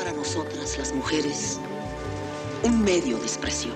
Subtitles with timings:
[0.00, 1.58] para nosotras, las mujeres,
[2.62, 3.74] un medio de expresión.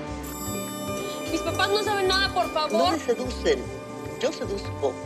[1.31, 2.93] Mis papás no saben nada, por No favor.
[2.93, 3.59] me seducen,
[4.23, 4.95] yo seduzco.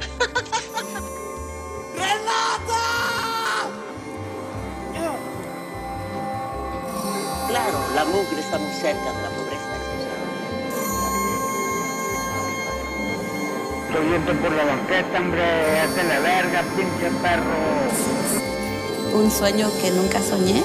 [7.48, 9.75] Claro, la mugre está muy cerca de la pobreza.
[13.89, 19.18] Estoy por la banqueta, hombre, hazte la verga, pinche perro.
[19.18, 20.62] un sueño que nunca soñé.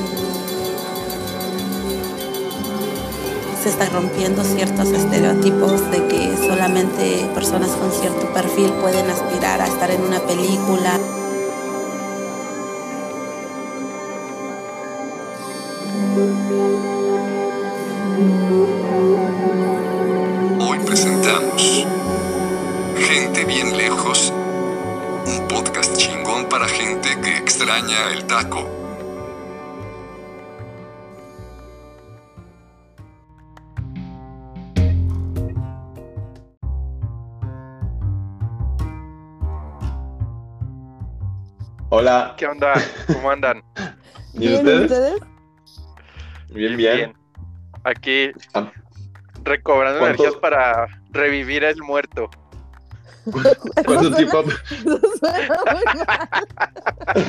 [3.63, 9.67] Se están rompiendo ciertos estereotipos de que solamente personas con cierto perfil pueden aspirar a
[9.67, 10.99] estar en una película.
[42.43, 42.73] ¿Qué onda?
[43.07, 43.63] ¿Cómo andan?
[44.33, 44.81] ¿y ustedes?
[44.91, 45.21] ustedes?
[46.49, 47.13] Bien, bien.
[47.85, 48.69] Aquí Ah.
[49.45, 52.29] recobrando ¿Cuánto- energías para revivir el muerto.
[53.85, 54.43] ¿Cuánto tiempo?
[55.21, 57.23] Suena mal.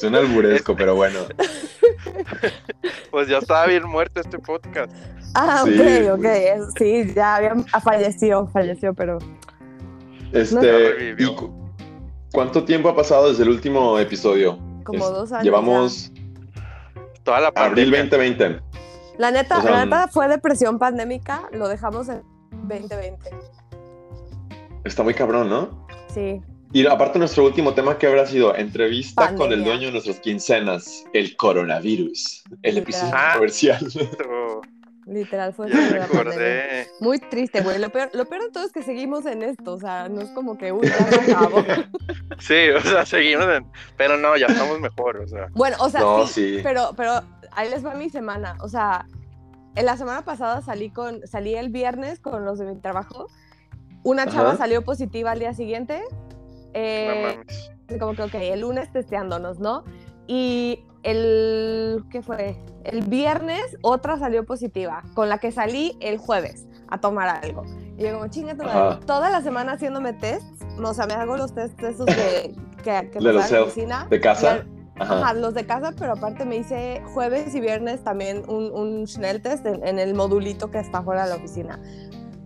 [0.00, 1.18] Suena alburesco, pero bueno.
[3.10, 4.92] Pues ya estaba bien muerto este podcast.
[5.34, 5.80] Ah, Sí.
[6.08, 6.26] ok, ok.
[6.78, 9.18] Sí, ya había ah, falleció, falleció, pero
[10.32, 10.60] Este,
[10.92, 11.32] revivió.
[11.32, 11.61] ¿y cu-
[12.32, 14.58] ¿Cuánto tiempo ha pasado desde el último episodio?
[14.84, 15.44] como Es- dos años.
[15.44, 16.10] Llevamos
[17.22, 18.00] Toda la abril pandemia.
[18.00, 18.48] 2020.
[18.48, 18.62] ya.
[19.18, 22.22] La neta, o sea, la neta fue depresión pandémica, lo dejamos en
[22.68, 23.30] 2020.
[24.84, 25.86] Está muy cabrón, ¿no?
[26.12, 26.40] Sí.
[26.72, 31.04] Y aparte nuestro último tema que habrá sido entrevista con el dueño de nuestras quincenas,
[31.12, 32.78] el coronavirus, el Literal.
[32.82, 33.32] episodio Ah.
[33.34, 33.86] comercial.
[35.06, 36.86] Literal fue Ya.
[37.00, 37.78] Muy triste, güey.
[37.78, 39.72] Lo peor, lo peor de todo es que seguimos en esto.
[39.74, 41.64] O sea, no es como que, uy, ya se acabó.
[42.38, 43.66] Sí, o sea, seguimos en...
[43.96, 45.48] Pero no, ya estamos mejor, o sea.
[45.54, 46.60] Bueno, o sea, No, sí, sí.
[46.62, 47.20] Pero, pero
[47.50, 48.56] ahí les va mi semana.
[48.60, 49.06] O sea,
[49.74, 53.26] en la semana pasada salí con, salí el viernes con los de mi trabajo.
[54.04, 54.58] Una chava Ajá.
[54.58, 56.00] salió positiva al día siguiente.
[56.10, 57.38] No Eh,
[57.88, 57.98] mames.
[58.00, 59.84] como que, ok, el lunes testeándonos, ¿no?
[60.26, 62.56] Y el, ¿qué fue?
[62.84, 67.64] El viernes otra salió positiva, con la que salí el jueves a tomar algo.
[67.96, 68.54] Y yo como, chinga
[69.06, 72.54] toda la semana haciéndome tests, o sea, me hago los tests esos de,
[72.84, 74.06] que, que De los oficina.
[74.10, 74.64] ¿De casa?
[74.98, 75.34] Ajá, Ajá.
[75.34, 79.64] los de casa, pero aparte me hice jueves y viernes también un, un Schnell test
[79.66, 81.80] en, en el modulito que está fuera de la oficina.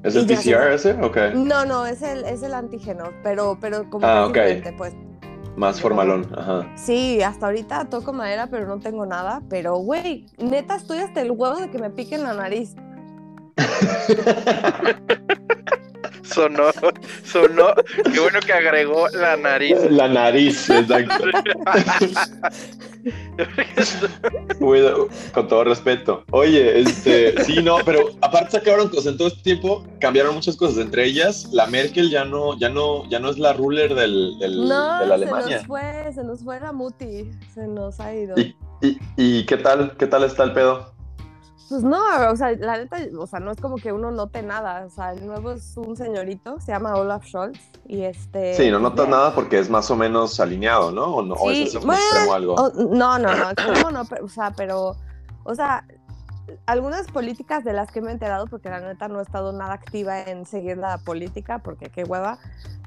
[0.04, 0.92] ¿Es el y PCR se- ese?
[1.02, 1.16] Ok.
[1.34, 4.54] No, no, es el, es el antígeno, pero, pero como Ah, que es ok.
[4.56, 4.94] diferente, pues.
[5.56, 6.26] Más formalón.
[6.36, 6.70] Ajá.
[6.76, 9.42] Sí, hasta ahorita toco madera, pero no tengo nada.
[9.48, 12.74] Pero, güey, neta estoy hasta el huevo de que me piquen la nariz.
[16.26, 16.64] Sonó,
[17.24, 17.74] sonó.
[18.12, 19.76] Qué bueno que agregó la nariz.
[19.90, 21.24] La nariz, exacto.
[25.32, 26.24] Con todo respeto.
[26.30, 30.78] Oye, este, sí, no, pero aparte sacaron cosas en todo este tiempo, cambiaron muchas cosas,
[30.78, 34.66] entre ellas la Merkel ya no, ya no, ya no es la ruler del, del-
[34.68, 35.56] No, de la se Alemania.
[35.58, 38.34] nos fue, se nos fue la muti, se nos ha ido.
[38.38, 39.96] ¿Y, y, y qué tal?
[39.96, 40.92] ¿Qué tal está el pedo?
[41.68, 42.00] Pues no,
[42.30, 44.84] o sea, la neta, o sea, no es como que uno note nada.
[44.86, 48.54] O sea, el nuevo es un señorito, se llama Olaf Scholz, y este...
[48.54, 49.10] Sí, no notas ya.
[49.10, 51.16] nada porque es más o menos alineado, ¿no?
[51.16, 51.34] ¿O, no?
[51.34, 52.54] ¿O Sí, es un bueno, extremo algo?
[52.54, 54.96] O- no, no, no, extremo no, pero, o sea, pero,
[55.42, 55.84] o sea,
[56.66, 59.74] algunas políticas de las que me he enterado, porque la neta no he estado nada
[59.74, 62.38] activa en seguir la política, porque qué hueva,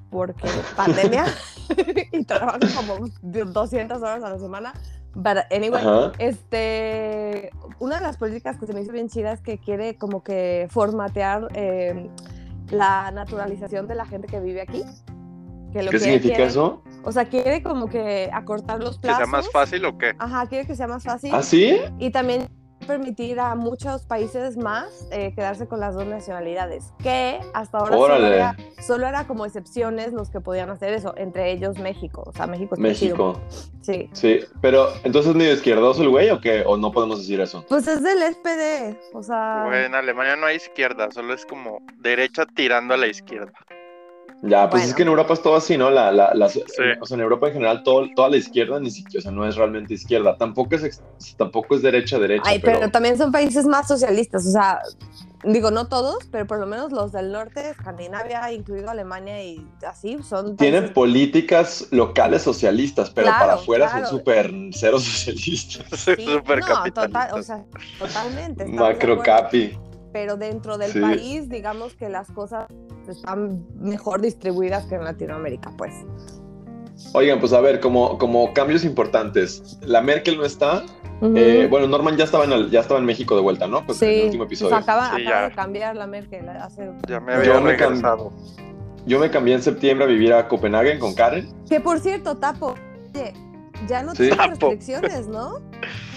[0.09, 1.25] porque pandemia
[2.11, 4.73] y trabajo como 200 horas a la semana.
[5.15, 6.11] But anyway, Ajá.
[6.19, 7.49] este,
[7.79, 10.67] una de las políticas que se me hizo bien chida es que quiere como que
[10.69, 12.09] formatear eh,
[12.69, 14.83] la naturalización de la gente que vive aquí.
[15.73, 16.81] Que lo ¿Qué que significa quiere- eso?
[17.03, 19.17] o sea, quiere como que acortar los ¿Que plazos.
[19.19, 20.13] sea más fácil o qué?
[20.17, 21.31] Ajá, quiere que sea más fácil.
[21.33, 21.77] ¿Ah, sí?
[21.99, 22.47] Y también
[22.89, 26.91] permitir a muchos países más eh, quedarse con las dos nacionalidades.
[27.01, 31.51] Que hasta ahora solo era, solo era como excepciones los que podían hacer eso, entre
[31.51, 32.23] ellos México.
[32.25, 32.87] O sea, México chido.
[32.87, 33.41] México.
[33.81, 34.09] Sí.
[34.13, 36.63] Sí, pero entonces medio izquierdoso el güey o qué?
[36.65, 37.63] ¿O no podemos decir eso?
[37.69, 38.97] Pues es del SPD.
[39.13, 39.65] O sea.
[39.67, 43.53] Güey, en Alemania no hay izquierda, solo es como derecha tirando a la izquierda.
[44.41, 44.89] Ya, pues Bueno.
[44.91, 45.89] es que en Europa es todo así, ¿no?
[45.89, 46.57] La, la, las-
[47.01, 49.45] O sea, en Europa en general todo, toda la izquierda ni siquiera, o sea, no
[49.45, 50.37] es realmente izquierda.
[50.37, 51.01] Tampoco es,
[51.35, 52.43] tampoco es derecha, derecha.
[52.45, 52.89] Ay, pero...
[52.89, 54.47] también son países más socialistas.
[54.47, 54.79] O sea,
[55.43, 60.17] digo, no todos, pero por lo menos los del norte, Escandinavia, incluido Alemania y así,
[60.23, 60.55] son...
[60.55, 64.07] Tienen países- políticas locales socialistas, pero Claro, para afuera claro.
[64.07, 65.85] son súper cero socialistas.
[65.99, 67.65] Sí, súper no, total, o sea,
[67.99, 68.63] totalmente.
[68.63, 70.99] estamos Pero dentro del Sí.
[70.99, 72.67] país, digamos que las cosas
[73.07, 75.93] están mejor distribuidas que en Latinoamérica, pues.
[77.13, 79.77] Oigan, pues a ver, como, como cambios importantes.
[79.81, 80.83] La Merkel no está.
[81.21, 83.85] Eh, bueno, Norman ya estaba, en el- ya estaba en México de vuelta, ¿no?
[83.85, 84.75] Pues en el sí, último pues episodio.
[84.75, 85.49] acaba, Sí, acaba ya.
[85.49, 86.89] de cambiar la Merkel hace...
[87.07, 88.31] Ya me Yo había me cam- regresado.
[89.05, 91.49] Yo me cambié en septiembre a vivir a Copenhague con Karen.
[91.69, 92.75] Que por cierto, Tapo,
[93.13, 93.33] oye,
[93.87, 94.17] ya no Sí.
[94.29, 94.49] tienes Tapo.
[94.51, 95.59] restricciones, ¿no?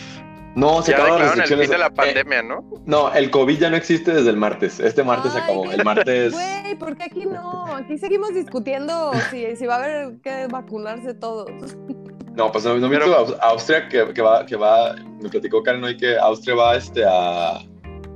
[0.55, 1.71] No, se Ya acabaron las declararon el fin restricciones.
[1.71, 2.83] de la Eh, pandemia, ¿no?
[2.85, 4.81] no, el COVID ya no existe desde el martes.
[4.81, 5.71] Este martes se acabó.
[5.71, 6.33] El martes.
[6.33, 7.67] Güey, ¿por qué aquí no?
[7.75, 11.51] Aquí seguimos discutiendo si, si va a haber que vacunarse todos.
[12.35, 15.99] No, pues no, no Pero- Austria que, que va, que va, me platicó Karen hoy
[15.99, 17.59] que Austria va este, a,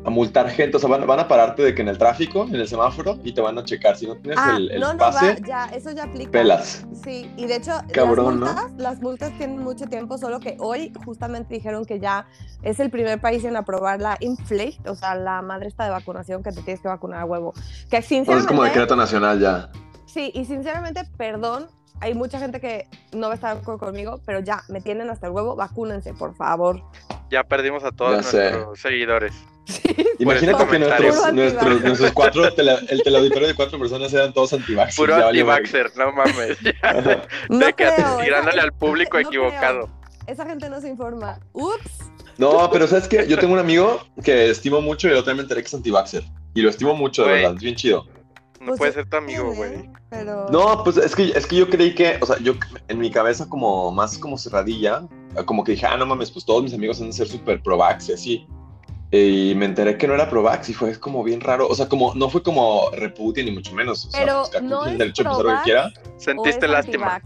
[0.07, 2.55] a multar gente, o sea, van, van a pararte de que en el tráfico, en
[2.55, 3.97] el semáforo, y te van a checar.
[3.97, 6.31] Si no tienes Ah, el, el no, no pase, va, ya, eso ya aplica.
[6.31, 6.87] pelas.
[7.03, 11.53] Sí, y de hecho, las, multas, las multas tienen mucho tiempo, solo que hoy justamente
[11.55, 12.27] dijeron que ya
[12.63, 16.43] es el primer país en aprobar la Inflate, o sea, la madre esta de vacunación
[16.45, 17.53] que te tienes que vacunar a huevo.
[17.91, 19.71] Que Pues sinceramente, es como decreto nacional ya.
[20.07, 21.67] sí, y sinceramente, perdón,
[22.01, 25.11] hay mucha gente que no va a estar de acuerdo conmigo, pero ya, me tienen
[25.11, 26.81] hasta el huevo, vacúnense, por favor.
[27.29, 28.51] Ya perdimos a todos Ya sé.
[28.53, 28.85] nuestros
[29.67, 30.21] seguidores.
[30.21, 34.97] Imagínate que nuestros, nuestros, nuestros cuatro, tele- el teleauditorio de cuatro personas eran todos antivax.
[34.97, 36.59] Puro anti-vaxxer, no mames.
[37.49, 38.19] No De que creo.
[38.23, 39.47] tirándole al público no creo.
[39.49, 39.91] equivocado.
[40.27, 41.39] Esa gente no se informa.
[41.53, 42.11] Ups.
[42.39, 43.27] No, pero ¿sabes qué?
[43.29, 45.75] Yo tengo un amigo que estimo mucho y el otro día me enteré que es
[45.75, 46.23] antivaxer.
[46.55, 47.55] Y lo estimo mucho, de verdad.
[47.55, 48.05] Es bien chido.
[48.61, 49.91] No Pues puede sí, ser tu amigo, güey.
[50.11, 50.47] Pero...
[50.51, 52.55] No, pues es que, es que yo creí que, o sea, yo
[52.89, 55.03] en mi cabeza como más como cerradilla,
[55.45, 58.09] como que dije, ah, no mames, pues todos mis amigos han de ser súper pro-vax
[58.09, 58.47] y así.
[59.11, 61.69] Y me enteré que no era pro-vax y fue como bien raro.
[61.69, 64.05] O sea, como no fue como repudio ni mucho menos.
[64.07, 65.63] O sea, Pero pues, no es derecho lo que pro-vax.
[65.65, 65.87] quiera.
[65.87, 67.23] ¿O Sentiste es lástima.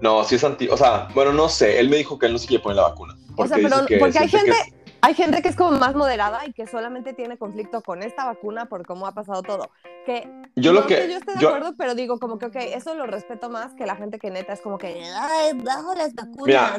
[0.00, 1.78] No, sí es anti, o sea, bueno, no sé.
[1.80, 3.16] Él me dijo que él no se quiere poner la vacuna.
[3.36, 5.72] Porque sea, pero- dice que porque hay siente que gente- Hay gente que es como
[5.78, 9.70] más moderada y que solamente tiene conflicto con esta vacuna por cómo ha pasado todo.
[10.06, 10.26] Que
[10.56, 10.96] Yo no lo que.
[10.96, 13.74] que yo esté de yo- acuerdo, pero digo como que, ok, eso lo respeto más
[13.74, 16.46] que la gente que neta es como que, ay, bajo las vacunas.
[16.46, 16.76] Mira,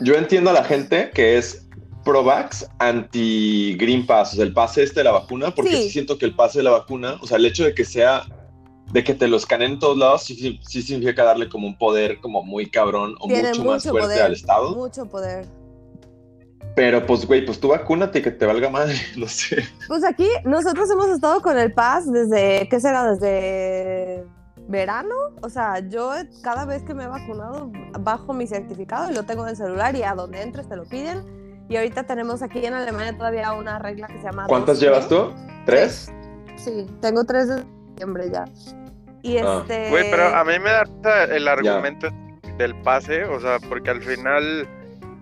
[0.00, 1.66] Yo entiendo a la gente que es
[2.04, 5.82] pro-vax, anti-green pass, o sea, el pase este de la vacuna, porque Sí.
[5.84, 5.90] sí.
[5.90, 8.24] siento que el pase de la vacuna, o sea, el hecho de que sea,
[8.92, 11.76] de que te lo escaneen en todos lados, sí, sí, sí significa darle como un
[11.76, 14.74] poder como muy cabrón o Tiene mucho, más fuerte poder, al Estado.
[14.74, 15.46] Mucho poder.
[16.74, 19.64] Pero pues, güey, pues tú vacúnate y que te valga madre, no sé.
[19.88, 23.12] Pues aquí nosotros hemos estado con el PAS desde, ¿qué será?
[23.12, 24.24] Desde
[24.68, 25.14] verano.
[25.42, 26.12] O sea, yo
[26.42, 27.70] cada vez que me he vacunado
[28.00, 30.84] bajo mi certificado y lo tengo en el celular y a donde entres te lo
[30.84, 31.37] piden.
[31.68, 34.46] Y ahorita tenemos aquí en Alemania todavía una regla que se llama...
[34.46, 34.80] ¿Cuántas 2G.
[34.80, 35.32] llevas tú?
[35.66, 36.10] ¿Tres?
[36.56, 38.44] Sí, tengo tres de diciembre ya.
[39.22, 39.58] Y Ah.
[39.60, 39.90] este...
[39.90, 42.08] Güey, pero a mí me da risa el argumento
[42.56, 44.66] del pase, o sea, porque al final,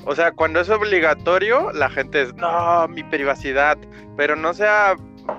[0.04, 3.76] o sea, cuando es obligatorio, la gente es, no, mi privacidad,
[4.16, 4.94] pero no sea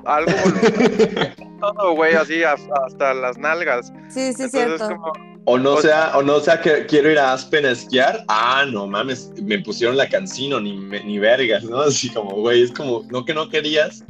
[0.05, 3.93] algo voluntario, todo, güey, así hasta, hasta las nalgas.
[4.09, 4.89] Sí, sí, Entonces, cierto.
[4.89, 5.13] como,
[5.49, 8.25] O no O sea, o no sea que quiero ir a Aspen a esquiar.
[8.27, 11.79] Ah, no mames, me pusieron la cancino, ni, me- ni vergas, ¿no?
[11.79, 14.03] Así como, güey, es como, no que no querías.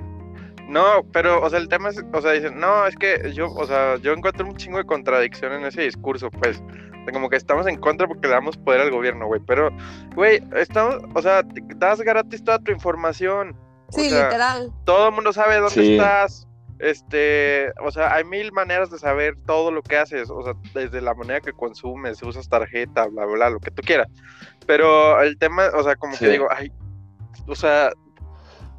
[0.67, 3.65] no, pero, o sea, el tema es, o sea, dicen, no, es que yo, o
[3.67, 6.61] sea, yo encuentro un chingo de contradicción en ese discurso, pues,
[7.13, 9.69] como que estamos en contra porque le damos poder al gobierno, güey, pero,
[10.15, 13.56] güey, estamos, o sea, te- das gratis toda tu información.
[13.89, 14.71] O Sí, sea, literal.
[14.85, 15.94] todo el mundo sabe dónde Sí.
[15.94, 16.46] estás.
[16.79, 21.01] Este, o sea, hay mil maneras de saber todo lo que haces, o sea, desde
[21.01, 24.07] la manera que consumes, usas tarjeta, bla, bla, bla, lo que tú quieras.
[24.67, 26.25] Pero el tema, o sea, como Sí.
[26.25, 26.71] que digo, ay,
[27.47, 27.91] o sea,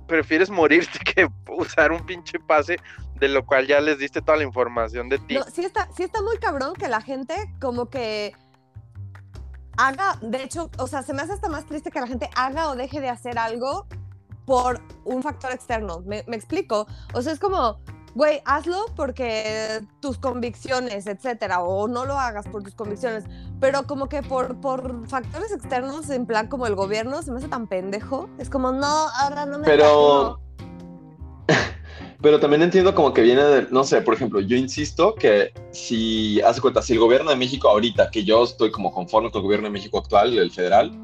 [0.06, 2.78] prefieres morirte que usar un pinche pase
[3.16, 5.34] de lo cual ya les diste toda la información de ti.
[5.34, 8.32] No, sí está, sí está muy cabrón que la gente como que
[9.76, 12.68] haga, de hecho, o sea, se me hace hasta más triste que la gente haga
[12.68, 13.86] o deje de hacer algo
[14.48, 16.02] por un factor externo.
[16.06, 16.86] ¿Me, me explico?
[17.12, 17.76] O sea, es como,
[18.14, 23.24] güey, hazlo porque tus convicciones, etcétera, o no lo hagas por tus convicciones,
[23.60, 27.48] pero como que por, por factores externos, en plan como el gobierno, se me hace
[27.48, 28.30] tan pendejo.
[28.38, 28.86] Es como, no,
[29.20, 30.40] ahora no me Pero, vacuno".
[32.22, 36.40] pero también entiendo como que viene de, no sé, por ejemplo, yo insisto que si,
[36.40, 39.44] hace cuenta, si el gobierno de México ahorita, que yo estoy como conforme con el
[39.44, 40.98] gobierno de México actual, el federal,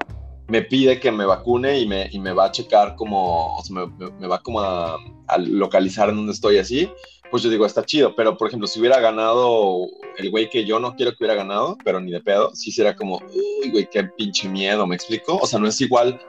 [0.49, 3.75] me pide que me vacune y me, y me va a checar como, o sea,
[3.77, 4.97] me, me- me va como a,
[5.29, 6.91] a localizar en dónde estoy así,
[7.31, 9.87] pues yo digo, está chido, pero por ejemplo, si hubiera ganado
[10.19, 12.95] el güey que yo no quiero que hubiera ganado, pero ni de pedo, sí sería
[12.95, 13.17] como,
[13.63, 15.37] uy, güey, qué pinche miedo, ¿me explico?
[15.43, 16.21] O sea, no es igual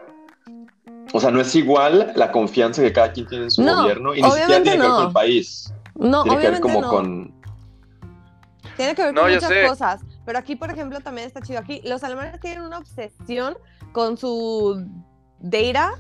[1.14, 4.16] O sea, no es igual la confianza que cada quien tiene en su No, gobierno
[4.16, 5.74] y ni siquiera tiene que ver con el país.
[5.96, 6.90] No, Tiene que ver como no.
[6.90, 7.34] con.
[8.76, 9.68] Tiene que ver No, con muchas sé.
[9.68, 10.02] cosas.
[10.26, 11.60] Pero aquí, por ejemplo, también está chido.
[11.60, 13.58] Aquí los alemanes tienen una obsesión
[13.92, 14.84] con su
[15.40, 15.94] data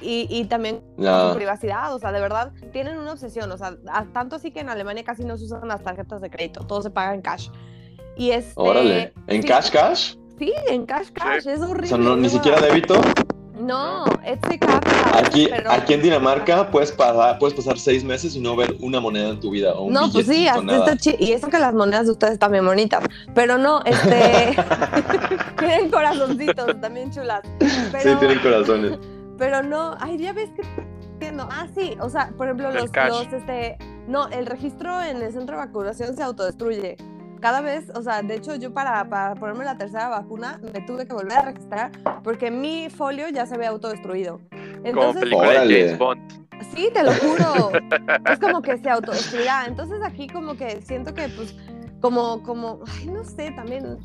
[0.00, 1.30] y, y también con Ya.
[1.30, 1.94] su privacidad.
[1.94, 3.50] O sea, de verdad, tienen una obsesión.
[3.52, 3.76] O sea,
[4.12, 6.66] tanto así que en Alemania casi no se usan las tarjetas de crédito.
[6.66, 7.48] Todo se paga en cash.
[8.16, 9.12] Y este, Órale.
[9.26, 10.14] ¿En sí, cash cash?
[10.38, 11.46] Sí, en cash, cash.
[11.46, 11.86] Es horrible.
[11.86, 12.94] O sea, no, ni siquiera débito.
[13.60, 14.80] No, este cash.
[15.14, 19.00] Aquí, pero- aquí en Dinamarca puedes pasar, puedes pasar seis meses y no ver una
[19.00, 19.72] moneda en tu vida.
[19.74, 20.78] O un No, pues sí, hasta nada.
[20.78, 23.04] está chi- Y eso que las monedas de ustedes están bien bonitas.
[23.34, 24.56] Pero no, este.
[25.58, 27.42] tienen corazoncitos también chulas.
[27.58, 28.98] Pero, Sí, tienen corazones.
[29.38, 30.62] pero no, ay, ya ves que.
[31.12, 31.48] entiendo.
[31.50, 33.08] Ah, sí, o sea, por ejemplo, El los, cash.
[33.10, 33.76] los, este.
[34.08, 36.96] No, el registro en el centro de vacunación se autodestruye.
[37.40, 41.06] Cada vez, o sea, de hecho, yo para, para ponerme la tercera vacuna me tuve
[41.06, 41.90] que volver a registrar
[42.22, 44.40] porque mi folio ya se había autodestruido.
[44.50, 45.82] Como Entonces, película de.
[45.82, 46.20] James Bond.
[46.74, 47.70] Sí, te lo juro.
[48.30, 49.64] es como que se autodestruirá.
[49.66, 51.54] Entonces aquí como que siento que pues
[52.00, 53.98] como como ay, no sé, también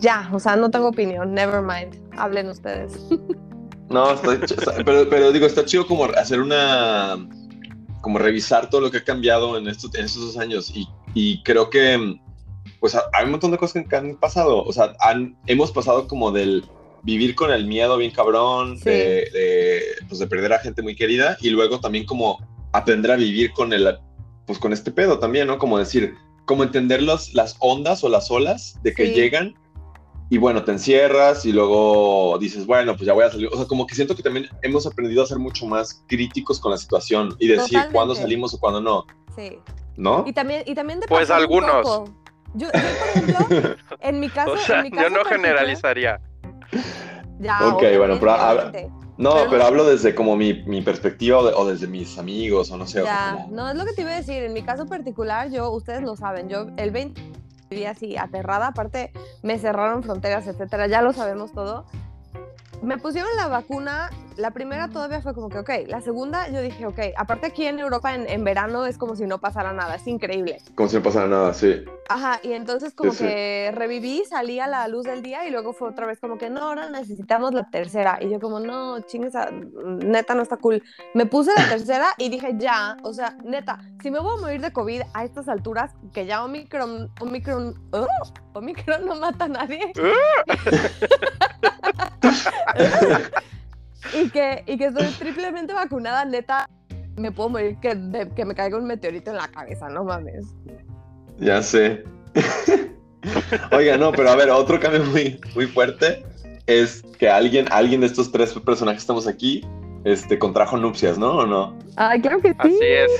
[0.00, 1.96] ya, o sea, no tengo opinión, never mind.
[2.16, 3.06] Hablen ustedes.
[3.90, 7.16] No, está- pero, pero digo, está chido como hacer una,
[8.02, 11.42] como revisar todo lo que ha cambiado en estos, en estos dos años y, y
[11.42, 12.20] creo que,
[12.80, 16.06] pues ha- hay un montón de cosas que han pasado, o sea, han, hemos pasado
[16.08, 16.64] como del
[17.02, 18.84] vivir con el miedo bien cabrón, Sí.
[18.90, 22.38] de, de, pues de perder a gente muy querida y luego también como
[22.72, 23.96] aprender a vivir con el,
[24.46, 25.58] pues con este pedo también, ¿no?
[25.58, 29.12] Como decir, como entender los, las ondas o las olas de que Sí.
[29.14, 29.54] llegan
[30.30, 33.48] y bueno, te encierras y luego dices, bueno, pues ya voy a salir.
[33.50, 36.70] O sea, como que siento que también hemos aprendido a ser mucho más críticos con
[36.72, 37.92] la situación y decir Totalmente.
[37.94, 39.06] cuándo salimos o cuándo no,
[39.36, 39.58] Sí.
[39.96, 40.24] ¿no?
[40.26, 41.82] Y también y también de Pues pasar un algunos.
[41.82, 42.14] poco.
[42.54, 43.08] Yo, yo, por
[43.48, 46.20] ejemplo, en mi caso, O sea, en mi yo caso no particular- generalizaría.
[47.40, 48.90] Ya, Ok, bueno, pero hab- obviamente.
[49.16, 52.70] No, Pero- pero, hablo desde como mi, mi perspectiva o, de- o desde mis amigos
[52.70, 53.00] o no sé.
[53.02, 54.42] o Ya, como- no, es lo que te iba a decir.
[54.44, 57.20] En mi caso particular, yo, ustedes lo saben, yo el 20
[57.68, 59.12] viví así aterrada, aparte
[59.42, 61.84] me cerraron fronteras, etcétera, ya lo sabemos todo.
[62.80, 66.86] Me pusieron la vacuna, la primera todavía fue como que, ok, la segunda yo dije,
[66.86, 70.06] ok, aparte aquí en Europa en, en verano es como si no pasara nada, es
[70.06, 70.62] increíble.
[70.76, 71.84] Como si no pasara nada, sí.
[72.08, 73.24] Ajá, y entonces como Sí, sí.
[73.24, 76.50] que reviví, salí a la luz del día y luego fue otra vez como que
[76.50, 78.18] no, ahora necesitamos la tercera.
[78.20, 79.34] Y yo como, no, chingues,
[79.82, 80.82] neta no está cool.
[81.14, 84.60] Me puse la tercera y dije, ya, o sea, neta, si me voy a morir
[84.60, 88.06] de COVID a estas alturas, que ya Omicron, Omicron, ¡oh!
[88.54, 89.92] Omicron no mata a nadie.
[94.14, 96.68] y, que, y que estoy triplemente vacunada, neta,
[97.16, 100.46] me puedo morir que, de- que me caiga un meteorito en la cabeza, no mames.
[101.38, 102.04] Ya sé.
[103.72, 106.24] Oiga, no, pero a ver, otro cambio muy, muy fuerte
[106.66, 109.64] es que alguien, alguien de estos tres personajes que estamos aquí
[110.04, 111.38] este, contrajo nupcias, ¿no?
[111.38, 111.76] ¿O no?
[111.96, 112.56] Ay, claro que sí.
[112.58, 113.10] Así es.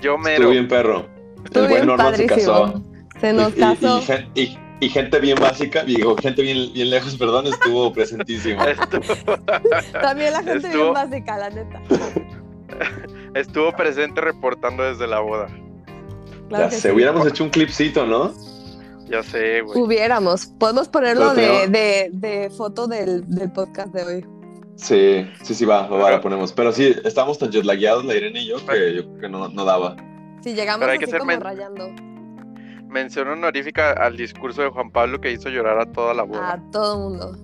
[0.00, 0.50] Yo Estuvo mero.
[0.50, 1.06] bien perro.
[1.44, 2.82] Estuvo el buen bien Norman se casó.
[3.20, 4.00] Se nos Y- casó.
[4.34, 8.64] Y- y gente bien básica, digo, gente bien, bien lejos, perdón, estuvo presentísima.
[8.70, 9.36] Estuvo,
[10.00, 11.82] También la gente Estuvo- bien básica, la neta.
[13.34, 15.46] estuvo presente reportando desde la boda.
[16.48, 16.94] Claro ya que sé, sí.
[16.94, 18.32] hubiéramos hecho un clipcito, ¿no?
[19.08, 19.78] Ya sé, güey.
[19.80, 20.46] Hubiéramos.
[20.46, 24.26] Podemos ponerlo de, tenemos- de, de foto del, del podcast de hoy.
[24.76, 26.52] Sí, sí, sí, va, va, la ponemos.
[26.52, 29.64] Pero sí, estábamos tan jetlagueados, la Irene y yo, que yo creo que no, no
[29.64, 29.96] daba.
[30.42, 31.90] Si llegamos Pero hay que así ser como rayando
[32.88, 36.52] Mención honorífica al discurso de Juan Pablo que hizo llorar a toda la boda.
[36.54, 37.36] a todo mundo.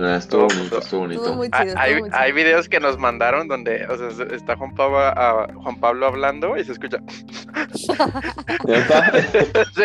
[0.00, 1.20] Ah, estuvo Todo- bonito, estuvo bonito.
[1.22, 1.74] Estuvo muy Ah, chido.
[1.76, 2.20] hay, estuvo muy chido.
[2.22, 6.06] hay videos que nos mandaron donde o sea, se- está Juan Pablo, a- Juan Pablo
[6.06, 6.98] hablando y se escucha.
[9.74, 9.84] Sí.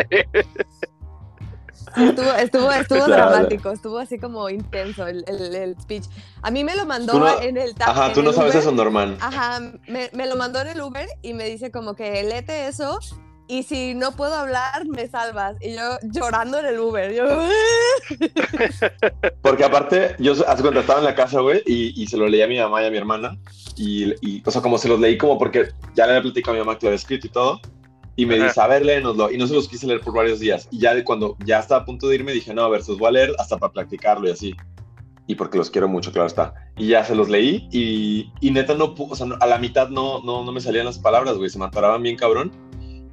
[1.96, 3.32] Estuvo, estuvo, estuvo Claro.
[3.32, 6.06] dramático, estuvo así como intenso el, el, el speech.
[6.42, 8.62] A mí me lo mandó no- en el ta- Ajá, tú no sabes Uber.
[8.64, 9.18] eso, Norman.
[9.22, 13.00] Ajá, me, me lo mandó en el Uber y me dice como que léete eso
[13.48, 15.56] y si no puedo hablar, me salvas.
[15.62, 17.14] Y yo llorando en el Uber.
[17.14, 17.26] Yo,
[19.42, 22.42] Porque aparte, yo hace cuenta, estaba en la casa, güey, y, y se lo leí
[22.42, 23.38] a mi mamá y a mi hermana.
[23.78, 26.60] Y, y, o sea, como se los leí como porque ya le había platicado a
[26.60, 27.60] mi mamá que lo había escrito y todo.
[28.16, 28.46] Y me Ajá.
[28.46, 29.32] dice, a ver, léenoslo.
[29.32, 30.68] Y no se los quise leer por varios días.
[30.72, 32.92] Y ya de cuando ya estaba a punto de irme, dije, no, a ver, se
[32.92, 34.56] los voy a leer hasta para practicarlo y así.
[35.26, 36.54] Y porque los quiero mucho, claro está.
[36.78, 39.88] Y ya se los leí y, y neta no, o sea, no- a la mitad
[39.90, 42.52] no, no, no me salían las palabras, güey, se me atoraban bien cabrón.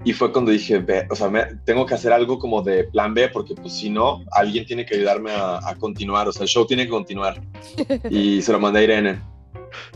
[0.05, 3.13] Y fue cuando dije, "Ve, o sea, me- tengo que hacer algo como de plan
[3.13, 6.49] B, porque pues si no, alguien tiene que ayudarme a, a continuar, o sea, el
[6.49, 7.41] show tiene que continuar.
[8.11, 9.21] Y se lo mandé a Irene.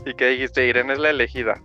[0.04, 1.60] Y que dijiste, Irene es la elegida.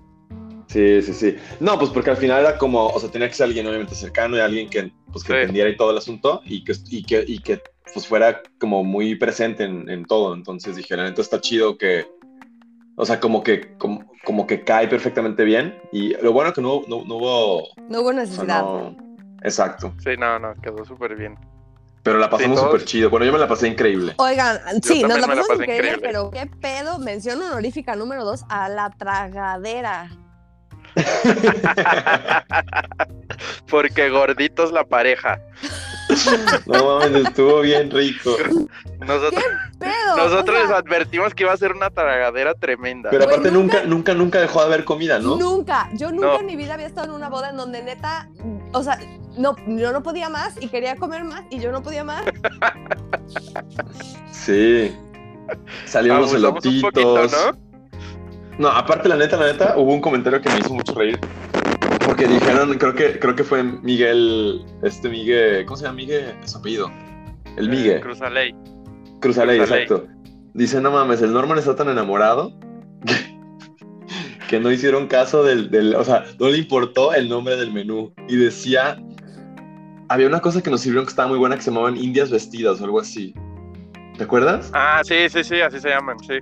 [0.67, 1.35] Sí, sí, sí.
[1.59, 4.37] No, pues porque al final era como, o sea, tenía que ser alguien obviamente cercano
[4.37, 5.39] y alguien que, pues, que Sí.
[5.39, 7.59] entendiera y todo el asunto y que, y que, y que
[7.91, 10.35] pues fuera como muy presente en, en todo.
[10.35, 12.05] Entonces dije, la neta está chido que,
[13.01, 15.79] O sea, como que, como, como que cae perfectamente bien.
[15.93, 17.63] Y lo bueno que no, no, no hubo.
[17.87, 18.61] No hubo o sea, necesidad.
[18.61, 18.93] no-
[19.41, 19.93] exacto.
[20.03, 21.37] Sí, no, no, quedó súper bien.
[22.03, 23.09] Pero la pasamos súper chido.
[23.09, 24.15] Bueno, yo me la pasé increíble.
[24.17, 26.07] Oigan, sí, nos la pasamos pasé increíble, increíble.
[26.09, 30.09] pero qué pedo, mención honorífica número dos a la tragadera.
[33.69, 35.39] Porque gorditos la pareja.
[36.65, 38.35] No mames, estuvo bien rico.
[38.99, 39.43] Nosotros,
[39.77, 40.17] Pedo.
[40.17, 43.09] nosotros o les sea, advertimos que iba a ser una tragadera tremenda.
[43.09, 45.37] Pero aparte nunca- nunca, nunca, nunca dejó de haber comida, ¿no?
[45.37, 46.39] Nunca, yo nunca No.
[46.41, 48.29] en mi vida había estado en una boda en donde neta,
[48.73, 48.99] o sea,
[49.37, 52.23] no, yo no podía más y quería comer más y yo no podía más.
[54.31, 54.95] Sí.
[55.95, 57.31] Un elotitos.
[57.31, 57.69] ¿no?
[58.57, 61.19] No, aparte, la neta, la neta, hubo un comentario que me hizo mucho reír.
[62.09, 66.33] Porque dijeron, creo que, creo que fue Miguel, este Miguel, ¿cómo se llama Miguel?
[66.43, 66.91] Su apellido.
[67.55, 68.01] El Eh, Miguel.
[68.01, 68.51] Cruzaley.
[69.21, 69.83] Cruzaley, Cruzaley.
[69.83, 70.07] exacto.
[70.55, 72.57] Dice, no mames, el Norman está tan enamorado
[73.05, 73.15] que,
[74.47, 78.11] que no hicieron caso del, del, o sea, no le importó el nombre del menú.
[78.27, 78.97] Y decía,
[80.07, 82.81] había una cosa que nos sirvieron que estaba muy buena que se llamaban indias vestidas
[82.81, 83.35] o algo así.
[84.17, 84.71] ¿Te acuerdas?
[84.73, 86.39] Ah, sí, sí, sí, así se llaman, sí.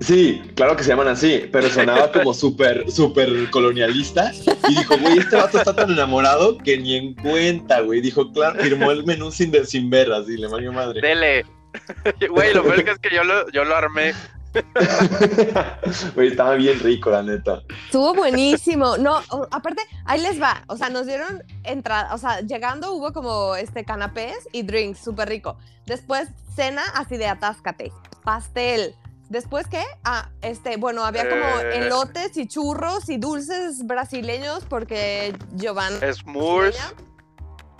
[0.00, 4.32] Sí, claro que se llaman así, pero sonaba como súper, súper colonialista.
[4.68, 8.00] Y dijo, güey, este vato está tan enamorado que ni en cuenta, güey.
[8.00, 11.00] Dijo, claro, firmó el menú sin, de- sin ver, así, le valió madre.
[11.00, 11.44] Dele.
[12.30, 14.12] Güey, lo peor que es que yo lo, yo lo armé.
[16.14, 17.62] Güey, estaba bien rico, la neta.
[17.84, 18.96] Estuvo buenísimo.
[18.96, 20.64] No, aparte, ahí les va.
[20.66, 25.28] O sea, nos dieron entrada, o sea, llegando hubo como este canapés y drinks, súper
[25.28, 25.56] rico.
[25.86, 27.92] Después, cena así de atáscate,
[28.24, 28.94] pastel.
[29.30, 29.82] Después, ¿qué?
[30.04, 31.86] Ah, este, bueno, había como Eh.
[31.86, 35.98] elotes y churros y dulces brasileños porque Giovanna.
[36.12, 36.76] S'mores.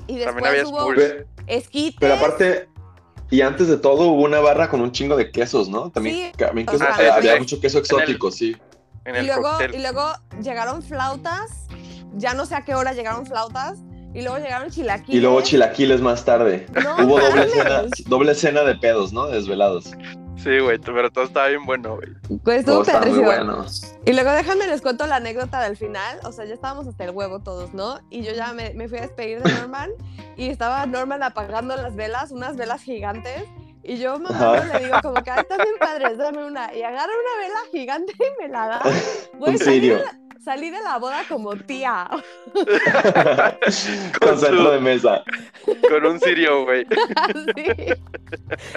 [0.06, 0.94] Y También después había hubo.
[0.94, 1.96] Pero, esquites.
[2.00, 2.68] pero aparte,
[3.30, 5.90] y antes de todo, hubo una barra con un chingo de quesos, ¿no?
[5.90, 6.32] También, Sí.
[6.38, 7.38] también O queso- sea, sí, había sí.
[7.40, 8.56] mucho queso exótico, sí.
[9.04, 9.74] En Y luego, cóctel.
[9.74, 11.50] y luego llegaron flautas.
[12.14, 13.78] Ya no sé a qué hora llegaron flautas.
[14.14, 15.14] Y luego llegaron chilaquiles.
[15.16, 16.66] Y luego chilaquiles más tarde.
[16.82, 19.26] No Hubo doble cena, doble cena de pedos, ¿no?
[19.28, 19.92] Desvelados.
[20.42, 22.40] Sí, güey, pero todo estaba bien bueno, güey.
[22.42, 23.66] Pues estuvo muy bueno.
[24.06, 26.18] Y luego déjame les cuento la anécdota del final.
[26.24, 28.00] O sea, ya estábamos hasta el huevo todos, ¿no?
[28.08, 29.90] Y yo ya me, me fui a despedir de Norman.
[30.36, 33.44] y estaba Norman apagando las velas, unas velas gigantes.
[33.82, 36.74] Y yo, mamá, le digo como que, "Ay, están bien padres, dame una.
[36.74, 38.80] Y agarra una vela gigante y me la da.
[39.38, 39.98] Güey, Un salí de, cirio.
[39.98, 42.08] la, salí de la boda como tía.
[44.20, 45.22] Con centro de mesa.
[45.88, 46.86] Con un sirio, güey.
[47.56, 47.64] Sí.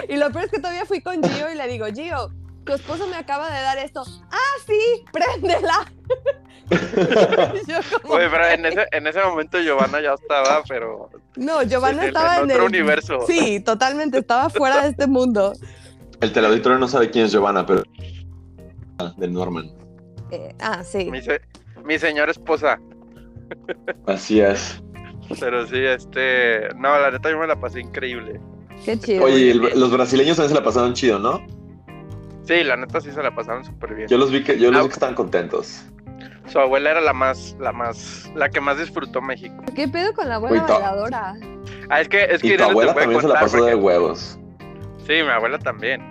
[0.08, 2.30] Y lo peor es que todavía fui con Gio y le digo, Gio,
[2.64, 4.02] tu esposo me acaba de dar esto.
[4.30, 5.84] Ah, sí, préndela.
[8.02, 12.08] Como, Güey, pero en ese, en ese momento Giovanna ya estaba, pero No, Giovanna en,
[12.08, 12.68] estaba en en, otro el...
[12.68, 13.18] universo.
[13.26, 15.52] Sí, totalmente, estaba fuera de este mundo.
[16.20, 17.82] El teleauditorio no sabe quién es Giovanna, pero.
[19.18, 19.70] De Norman.
[20.30, 21.10] Eh, ah, sí.
[21.10, 21.40] Mi, se-
[21.84, 22.78] mi señora esposa.
[24.06, 24.82] Así es.
[25.40, 26.68] Pero sí, este.
[26.76, 28.40] No, la neta yo me la pasé increíble.
[28.84, 29.24] Qué chido.
[29.24, 31.44] Oye, el- los brasileños también se la pasaron chido, ¿no?
[32.44, 34.08] Sí, la neta sí se la pasaron súper bien.
[34.08, 34.82] Yo los vi que, yo los Ah.
[34.82, 35.84] vi que estaban contentos.
[36.46, 39.54] Su abuela era la más, la más, la que más disfrutó México.
[39.74, 41.34] ¿Qué pedo con la abuela bailadora?
[41.88, 44.38] Ah, es que, es que Y tu abuela también se la pasó de huevos.
[45.06, 46.02] Sí, mi abuela también.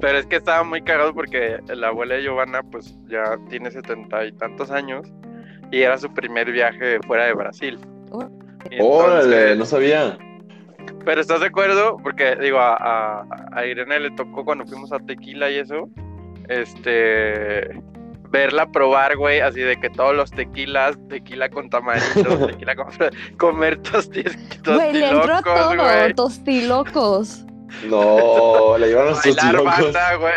[0.00, 4.24] Pero es que estaba muy cagado porque la abuela de Giovanna, pues ya tiene setenta
[4.24, 5.06] y tantos años
[5.70, 7.78] y era su primer viaje fuera de Brasil.
[8.10, 8.28] Oh.
[8.70, 10.18] Y Órale, entonces- no sabía.
[11.04, 11.96] Pero ¿estás de acuerdo?
[12.02, 15.88] Porque, digo, a, a, a Irene le tocó cuando fuimos a Tequila y eso,
[16.48, 17.80] este,
[18.30, 22.86] verla probar, güey, así de que todos los tequilas, tequila con tamarindo, tequila con...
[23.38, 26.14] comer tostis, Güey, le entró tostilocos, todo, güey.
[26.14, 27.44] tostilocos.
[27.88, 30.32] No, le llevaron sus Bailar banda, güey.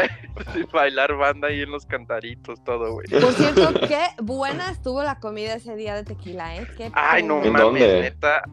[0.53, 3.07] Sí, bailar banda ahí en los cantaritos, todo, güey.
[3.07, 6.67] Por cierto, qué buena estuvo la comida ese día de tequila, ¿eh?
[6.75, 7.47] Qué Ay, no pedo.
[7.47, 8.01] ¿En mames, dónde?
[8.01, 8.43] neta.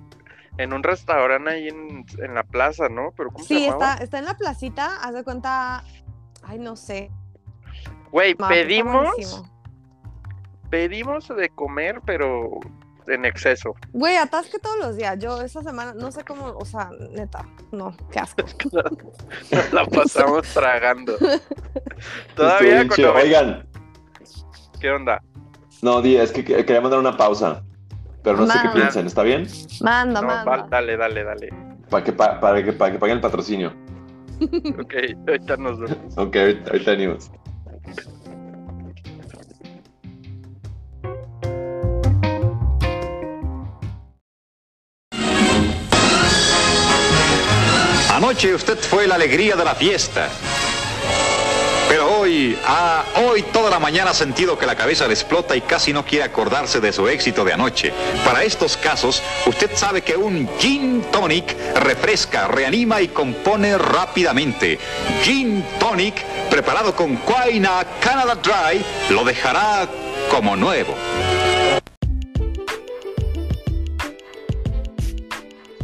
[0.59, 3.13] En un restaurante ahí en, en la plaza, ¿no?
[3.17, 5.83] Pero ¿cómo se Sí, está, está en la placita, haz de cuenta.
[6.43, 7.11] Ay, no sé.
[8.11, 9.45] Güey, pedimos,
[10.69, 12.61] pedimos de comer, pero
[13.07, 13.75] en exceso.
[13.93, 15.19] Güey, atasque todos los días.
[15.19, 18.45] Yo esa semana, no sé cómo, o sea, neta, no, qué asco.
[19.73, 21.17] la pasamos tragando.
[22.37, 23.15] Todavía cuando...
[23.15, 23.69] Oigan,
[24.81, 25.23] ¿Qué onda?
[25.81, 27.65] no, di, es que que- quería mandar una pausa.
[28.23, 29.47] Pero no sé qué piensen, ¿está bien?
[29.81, 30.45] Manda, No, manda.
[30.45, 31.49] va- dale, dale, dale.
[31.91, 33.73] Para que, pa- para que, para que paguen el patrocinio.
[34.81, 34.95] Ok,
[35.29, 36.17] ahorita nos vemos.
[36.19, 37.31] Ok, ahorita, ahorita venimos.
[48.11, 50.29] Anoche usted fue la alegría de la fiesta.
[52.33, 55.93] Hoy ah, hoy toda la mañana ha sentido que la cabeza le explota y casi
[55.93, 57.93] no quiere acordarse de su éxito de anoche.
[58.25, 64.79] Para estos casos, usted sabe que un Gin Tonic refresca, reanima y compone rápidamente.
[65.23, 68.83] Gin Tonic, preparado con Quaina Canada Dry,
[69.15, 69.87] lo dejará
[70.31, 70.95] como nuevo.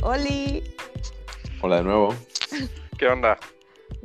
[0.00, 0.64] Oli,
[1.60, 2.14] Hola de nuevo.
[2.96, 3.36] ¿Qué onda?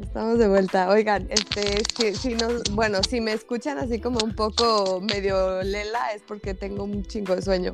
[0.04, 0.90] Estamos de vuelta.
[0.90, 6.12] Oigan, este, si, si nos, bueno, si me escuchan así como un poco medio lela
[6.14, 7.74] es porque tengo un chingo de sueño.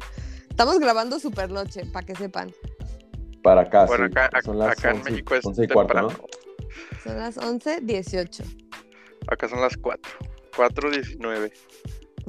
[0.49, 2.51] Estamos grabando super noche, para que sepan.
[3.43, 4.11] Para acá, Bueno, sí.
[4.17, 6.07] acá, Son las acá en 11 México es 11 y cuarto, ¿no?
[6.07, 6.29] temprano.
[7.03, 8.43] Son las 11:18.
[9.27, 10.11] Acá son las 4.
[10.55, 11.51] 4.19.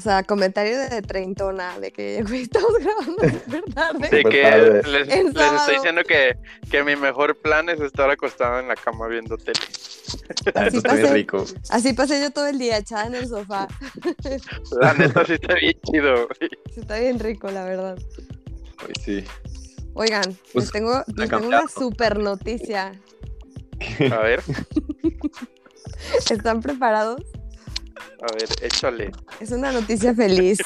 [0.01, 3.99] O sea, comentario de treintona, de que güey, estamos grabando súper tarde.
[4.09, 4.83] De Súper que tarde.
[4.85, 6.39] les, estoy diciendo que,
[6.71, 9.61] que mi mejor plan es estar acostado en la cama viendo tele.
[10.55, 11.45] Así Está bien pasé, rico.
[11.69, 13.69] así pasé yo todo el día echada en el sofá.
[14.81, 16.15] La neta sí está bien chido.
[16.15, 16.51] güey.
[16.75, 17.99] Sí, Está bien rico, la verdad.
[18.79, 19.25] Ay, sí.
[19.93, 21.65] Oigan, Pues, les tengo, les tengo cambiado.
[21.65, 22.93] una super noticia.
[24.11, 24.43] A ver,
[26.31, 27.21] ¿Están preparados?
[28.23, 29.11] A ver, échale.
[29.41, 30.59] Es una noticia feliz.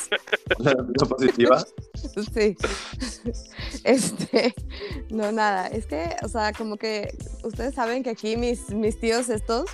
[0.59, 1.65] La noticia positiva.
[2.35, 2.55] Sí.
[3.85, 4.55] Este,
[5.11, 5.69] no, nada.
[5.69, 9.71] Es que, o sea, como que ustedes saben que aquí mis, mis tíos estos,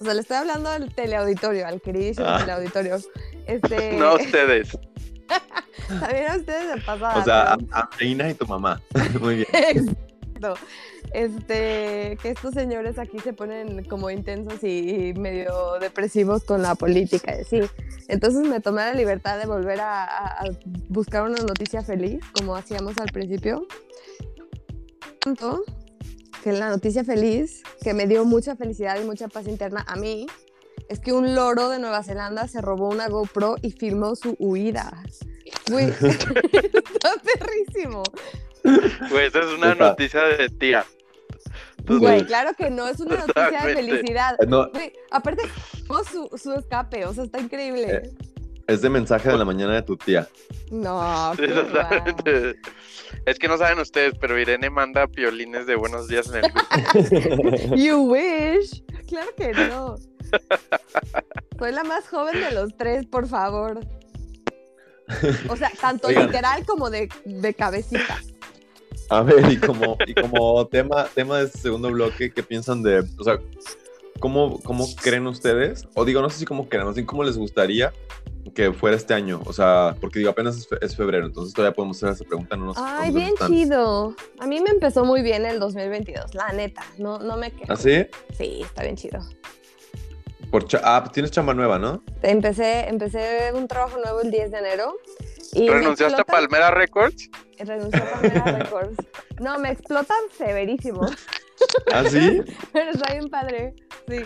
[0.00, 2.38] o sea, le estoy hablando al teleauditorio, al queridísimo Ah.
[2.40, 2.96] teleauditorio.
[3.46, 4.78] Este, No ustedes.
[5.88, 7.16] también a ustedes de pasada.
[7.18, 8.80] O sea, a, a Reina y tu mamá.
[9.20, 9.96] Muy bien.
[11.12, 17.36] Este, que estos señores aquí se ponen como intensos y, medio depresivos con la política
[17.36, 17.60] y así.
[18.08, 20.44] Entonces me tomé la libertad de volver a, a- a
[20.88, 23.66] buscar una noticia feliz, como hacíamos al principio.
[25.20, 25.62] Tanto
[26.42, 30.26] que la noticia feliz, que me dio mucha felicidad y mucha paz interna a mí,
[30.88, 35.02] es que un loro de Nueva Zelanda se robó una GoPro y filmó su huida.
[35.70, 38.02] Güey, está perrísimo.
[39.10, 39.88] Güey, esa es una Está.
[39.90, 40.84] noticia de tía.
[41.86, 44.36] Güey, claro que no, es una noticia de felicidad.
[44.46, 45.42] No, Güey, aparte,
[45.86, 47.90] fue su, su escape, o sea, está increíble.
[47.90, 48.10] Eh.
[48.68, 50.28] es de mensaje de la mañana de tu tía.
[50.70, 51.42] No, Sí,
[52.24, 52.54] qué.
[53.26, 57.74] Es que no saben ustedes, pero Irene manda piolines de buenos días en el grupo.
[57.76, 58.84] You wish.
[59.08, 59.96] Claro que no.
[61.58, 63.80] Soy la más joven de los tres, por favor.
[65.48, 66.26] O sea, tanto Oigan.
[66.26, 68.20] literal como de, de cabecita.
[69.10, 73.00] A ver, y como, y como tema, tema de este segundo bloque, ¿qué piensan de,
[73.18, 73.38] o sea,
[74.20, 75.88] cómo, cómo creen ustedes?
[75.94, 77.92] O digo, no sé si cómo creen, o sea, cómo les gustaría
[78.54, 79.40] que fuera este año.
[79.46, 82.56] O sea, porque digo, apenas es, fe- es febrero, entonces todavía podemos hacer esa pregunta.
[82.56, 84.14] No nos, Ay, no bien chido.
[84.38, 86.82] A mí me empezó muy bien el 2022, la neta.
[86.98, 87.72] No, no me quejo.
[87.72, 88.06] ¿Ah, sí?
[88.36, 89.20] Sí, está bien chido.
[90.50, 92.02] Por cha- ah, tienes chamba nueva, ¿no?
[92.22, 94.96] Empecé, empecé un trabajo nuevo el 10 de enero.
[95.52, 97.28] Y ¿Renunciaste a Palmera Records?
[97.58, 98.96] Renuncié a Palmera Records.
[99.40, 101.02] No, me explotan severísimo,
[101.92, 102.42] ¿Ah, sí?
[102.72, 103.74] pero está bien padre.
[104.08, 104.22] Sí.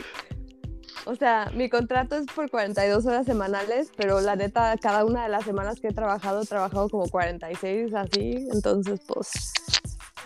[1.06, 5.28] O sea, mi contrato es por 42 horas semanales, pero la neta, cada una de
[5.28, 8.48] las semanas que he trabajado, he trabajado como 46, así.
[8.50, 9.52] Entonces, pues,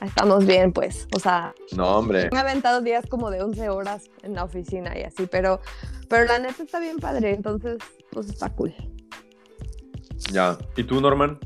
[0.02, 1.06] estamos bien, pues.
[1.14, 2.28] O sea, No, hombre.
[2.32, 5.60] me he aventado días como de 11 horas en la oficina y así, pero,
[6.08, 7.78] pero la neta está bien padre, entonces,
[8.12, 8.74] pues está cool.
[10.32, 10.58] Ya.
[10.76, 11.38] ¿Y tú, Norman?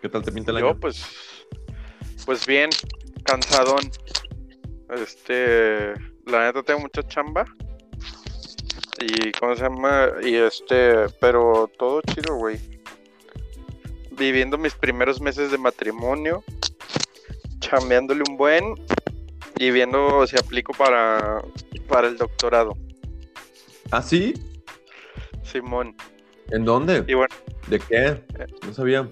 [0.00, 0.80] ¿Qué tal te pinta el Yo, año?
[0.80, 1.04] pues,
[2.26, 2.70] pues bien,
[3.24, 3.90] cansadón.
[4.90, 5.94] Este,
[6.26, 7.44] la neta tengo mucha chamba.
[9.00, 10.08] Y, ¿cómo se llama?
[10.22, 12.58] Y este, pero todo chido, güey.
[14.12, 16.44] Viviendo mis primeros meses de matrimonio,
[17.74, 18.74] chambeándole un buen
[19.58, 21.42] y viendo si aplico para,
[21.88, 22.76] para el doctorado.
[23.90, 24.34] ¿Ah, sí?
[25.42, 25.96] Simón.
[26.50, 27.04] ¿En dónde?
[27.06, 27.34] Y bueno,
[27.68, 28.22] ¿De qué?
[28.66, 29.08] No sabía.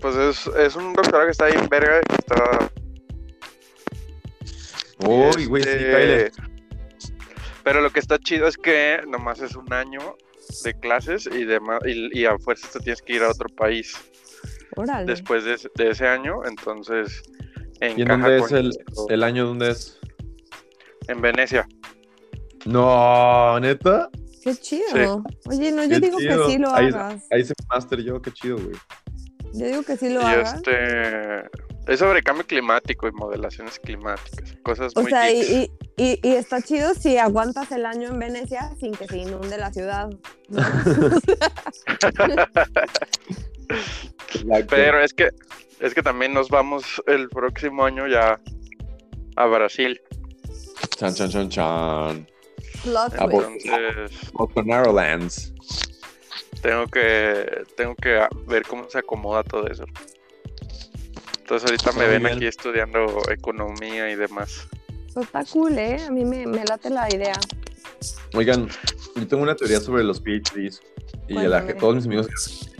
[0.00, 2.70] pues es, es un doctorado que está ahí en verga, que está
[5.06, 6.30] Uy, güey, sí, Este, cáele.
[7.62, 10.16] Pero lo que está chido es que nomás es un año
[10.64, 13.96] de clases y, demás, y, y a fuerzas te tienes que ir a otro país
[15.06, 16.44] Después de, ese- de ese año.
[16.44, 17.22] Entonces,
[17.80, 18.52] ¿Y en encaja dónde es
[19.10, 19.46] el, año?
[19.46, 19.98] ¿Dónde es?
[21.08, 21.66] En Venecia.
[22.66, 24.10] No, ¿neta?
[24.42, 25.22] Qué chido.
[25.46, 26.46] Oye, no, yo Qué digo chido.
[26.46, 27.24] que sí lo Ahí- hagas.
[27.30, 28.76] Ahí hice mi máster yo, qué chido, güey.
[29.54, 30.54] Yo digo que sí lo y hagas.
[30.56, 31.48] este
[31.86, 34.56] es sobre cambio climático y modelaciones climáticas.
[34.62, 35.70] Cosas O muy sea, y.
[35.98, 39.72] y, y- está chido si aguantas el año en Venecia sin que se inunde la
[39.72, 40.08] ciudad.
[40.48, 40.62] ¿no?
[44.68, 45.30] Pero es que
[45.80, 48.40] es que también nos vamos el próximo año ya
[49.36, 50.00] a Brasil.
[50.96, 52.28] Chan, chan, chan, chan.
[52.82, 53.14] Plot.
[53.20, 55.52] Entonces, Bolsonarolands.
[56.62, 59.84] tengo que, tengo que ver cómo se acomoda todo eso.
[61.40, 62.36] Entonces ahorita me Muy ven bien.
[62.36, 64.66] aquí estudiando economía y demás.
[65.08, 66.02] Eso está cool, ¿eh?
[66.06, 67.34] A mí me, me late la idea.
[68.34, 68.68] Oigan,
[69.16, 70.80] yo tengo una teoría sobre los PhDs.
[71.28, 71.80] Y a la, Cuéntame.
[71.80, 72.28] todos mis amigos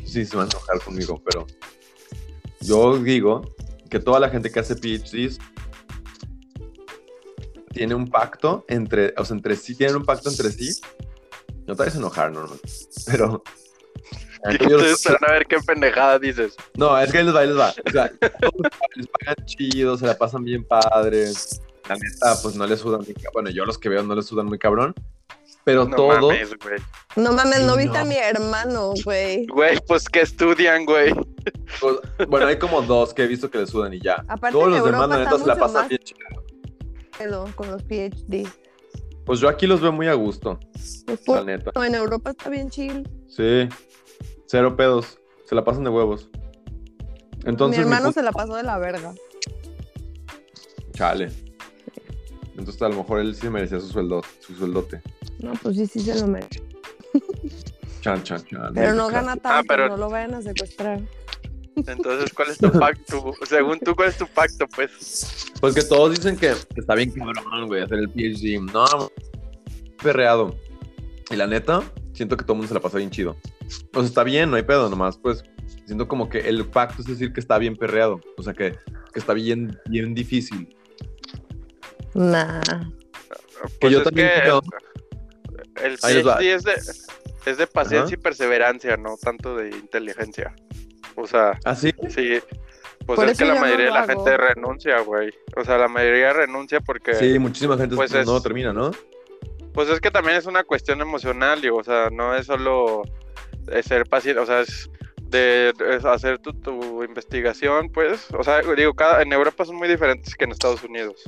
[0.04, 1.46] sí se van a enojar conmigo, pero
[2.60, 3.42] yo digo
[3.90, 5.38] que toda la gente que hace PhDs
[7.72, 10.80] tiene un pacto entre, o sea, entre sí, tienen un pacto entre sí.
[11.66, 12.58] No te vayas a enojar, Norman.
[13.06, 13.42] Pero.
[14.48, 16.54] Ustedes esperan a ver qué pendejada dices.
[16.74, 17.74] No, es que ahí les va, ahí les va.
[17.86, 18.10] O sea,
[18.40, 18.54] todos
[18.94, 21.60] les pagan chido, se la pasan bien padres.
[21.88, 23.30] La neta, pues no les sudan muy cabrón.
[23.32, 24.94] Bueno, yo los que veo no les sudan muy cabrón.
[25.64, 26.20] Pero No todos.
[26.22, 26.78] mames, güey.
[27.16, 28.08] No mames, no viste a no.
[28.10, 29.46] mi hermano, güey.
[29.46, 31.12] Güey, pues que estudian, güey.
[31.80, 31.96] pues,
[32.28, 34.24] bueno, hay como dos que he visto que les sudan y ya.
[34.28, 37.54] Aparte todos los demás, Europa la neta, está se la mucho pasan más- bien chido.
[37.56, 38.46] Con los PhD.
[39.26, 40.58] Pues yo aquí los veo muy a gusto,
[41.04, 41.72] Pues, la neta.
[41.74, 43.06] no, en Europa está bien chill.
[43.28, 43.68] Sí.
[44.46, 45.18] Cero pedos.
[45.44, 46.30] Se la pasan de huevos.
[47.44, 49.12] Entonces, mi hermano se la pasó de la verga.
[50.92, 51.30] Chale.
[52.58, 55.00] Entonces, a lo mejor él sí merecía su sueldo, su sueldote.
[55.38, 56.62] No, pues sí, sí se lo merece.
[58.00, 58.72] Chan, chan, chan.
[58.74, 59.08] Pero no México.
[59.08, 61.00] gana tanto, pero- no lo vayan a secuestrar.
[61.76, 63.32] Entonces, ¿cuál es tu pacto?
[63.48, 65.52] Según tú, ¿cuál es tu pacto, pues?
[65.60, 68.60] Pues que todos dicen que está bien cabrón, güey, hacer el PhD.
[68.72, 68.84] No,
[70.02, 70.56] perreado.
[71.30, 71.82] Y la neta,
[72.14, 73.36] siento que todo el mundo se la pasa bien chido.
[73.94, 75.44] O sea, está bien, no hay pedo, nomás, pues,
[75.86, 78.20] siento como que el pacto es decir que está bien perreado.
[78.36, 78.72] O sea, que,
[79.12, 80.74] que está bien, bien difícil.
[82.14, 82.60] Nah.
[83.80, 84.60] Pues yo es también que creo.
[85.82, 86.36] el va.
[86.36, 86.74] PhD es de,
[87.50, 88.14] es de paciencia Ajá.
[88.14, 90.54] y perseverancia, no tanto de inteligencia.
[91.16, 91.92] O sea, ¿Ah, sí?
[92.08, 92.40] sí.
[93.06, 94.08] Pues Por es que la no mayoría de la hago.
[94.24, 95.32] gente renuncia, güey.
[95.56, 97.14] O sea, la mayoría renuncia porque...
[97.14, 98.90] Sí, muchísima gente Pues no termina, ¿no?
[99.72, 103.02] Pues es que también es una cuestión emocional, digo, o sea, no es solo
[103.82, 104.90] ser paciente, o sea, es
[105.22, 109.86] de es hacer tu, tu investigación, pues, o sea, digo, cada, en Europa son muy
[109.88, 111.22] diferentes que en Estados Unidos,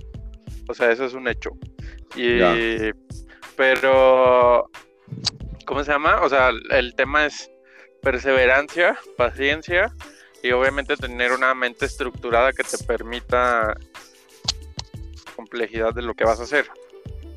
[0.70, 1.50] o sea, eso es un hecho.
[2.16, 2.40] Y,
[3.56, 4.70] pero,
[5.66, 6.22] ¿cómo se llama?
[6.22, 7.50] O sea, el tema es
[8.02, 9.94] perseverancia, paciencia
[10.42, 13.76] y obviamente tener una mente estructurada que te permita
[15.36, 16.66] complejidad de lo que vas a hacer.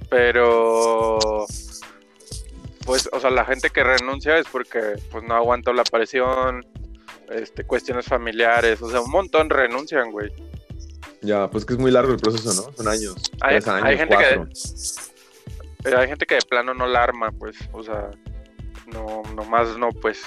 [0.10, 1.46] Pero
[2.86, 6.66] pues, o sea, la gente que renuncia es porque pues no aguantó la presión,
[7.30, 10.32] este, cuestiones familiares, o sea, un montón renuncian, güey.
[11.24, 12.76] Ya, pues que es muy largo el proceso, ¿no?
[12.78, 13.16] Son años.
[13.42, 14.50] Hay- tres años, hay gente que- cuatro.
[15.84, 18.12] Pero hay gente que de plano no la arma, pues, o sea,
[18.94, 20.20] no, nomás no, pues,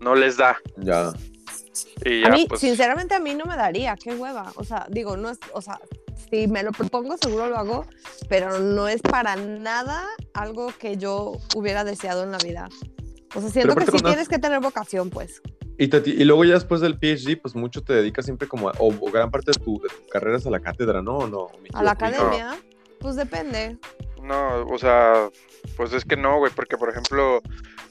[0.00, 0.56] no les da.
[0.76, 1.12] Ya.
[2.04, 4.52] Y A mí, pues, sinceramente, a mí no me daría, qué hueva.
[4.56, 5.80] O sea, digo, no es, o sea,
[6.30, 7.86] si me lo propongo, seguro lo hago,
[8.28, 12.68] pero no es para nada algo que yo hubiera deseado en la vida.
[13.34, 15.40] O sea, siento que sí cuando- tienes que tener vocación, pues.
[15.76, 18.74] Y, te- y luego ya después del PhD, pues mucho te dedicas siempre como, a-
[18.78, 21.18] o, o gran parte de tu, de tu carrera es a la cátedra, ¿no?
[21.18, 21.48] ¿O no?
[21.62, 22.56] ¿Me A la academia,
[23.00, 23.76] pues depende.
[24.22, 25.28] no, o sea,
[25.76, 27.42] pues es que no, güey, porque por ejemplo,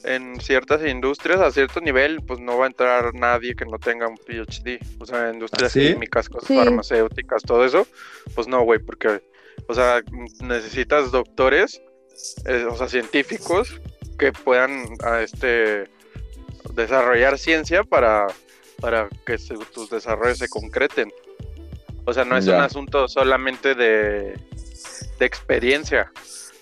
[0.02, 4.08] en ciertas industrias, a cierto nivel, pues no va a entrar nadie que no tenga
[4.08, 4.78] un PhD.
[4.98, 5.92] O sea, industrias ¿Ah, sí?
[5.92, 6.56] químicas, cosas Sí.
[6.56, 7.86] farmacéuticas, todo eso,
[8.34, 9.22] pues no, güey, porque,
[9.68, 10.02] o sea,
[10.42, 11.80] necesitas doctores,
[12.46, 13.80] eh, o sea, científicos
[14.18, 15.84] que puedan, a este,
[16.72, 18.26] desarrollar ciencia para,
[18.80, 21.12] para que se- tus desarrollos se concreten.
[22.06, 22.56] O sea, no es Ya.
[22.56, 24.38] un asunto solamente de,
[25.18, 26.10] de experiencia,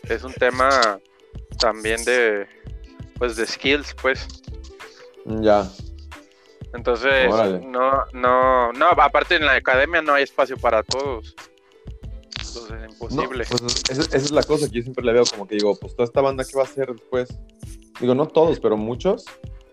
[0.09, 0.99] es un tema
[1.59, 2.47] también de,
[3.19, 4.27] pues, de skills, pues.
[5.27, 5.69] Ya.
[6.75, 7.61] Entonces, Órale.
[7.67, 11.35] no, no, no, aparte en la academia no hay espacio para todos.
[12.38, 12.88] Entonces es No,
[13.25, 13.45] imposible.
[13.49, 15.95] pues esa, esa es la cosa que yo siempre le veo, como que digo, pues
[15.95, 17.29] toda esta banda, ¿qué va a hacer después?
[18.01, 19.25] Digo, no todos, pero muchos.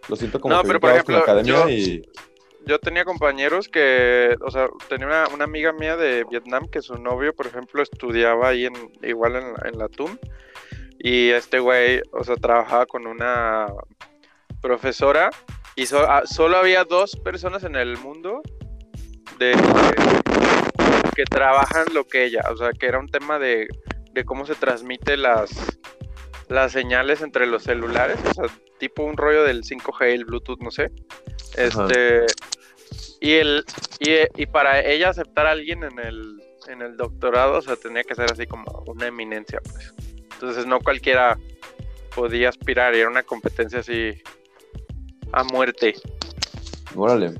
[0.09, 2.01] Lo siento como No, que pero por ejemplo, academia yo- y...
[2.65, 6.95] Yo tenía compañeros que, o sea, tenía una, una amiga mía de Vietnam que su
[6.95, 10.17] novio, por ejemplo, estudiaba ahí en, igual en la, en la TUM.
[10.99, 13.65] Y este güey, o sea, trabajaba con una
[14.61, 15.29] profesora
[15.75, 18.41] y so- ah, solo había dos personas en el mundo
[19.39, 19.53] de
[21.15, 23.67] que trabajan lo que ella, o sea, que era un tema de,
[24.11, 25.79] de cómo se transmite las
[26.49, 28.45] las señales entre los celulares, o sea,
[28.79, 30.91] tipo un rollo del 5G, el Bluetooth, no sé.
[31.55, 32.25] Este
[33.21, 33.65] y el
[33.99, 38.03] y, y para ella aceptar a alguien en el en el doctorado, o sea, tenía
[38.03, 39.93] que ser así como una eminencia, pues.
[40.33, 41.37] Entonces no cualquiera
[42.15, 44.21] podía aspirar, y era una competencia así
[45.31, 45.95] a muerte.
[46.95, 47.33] Órale.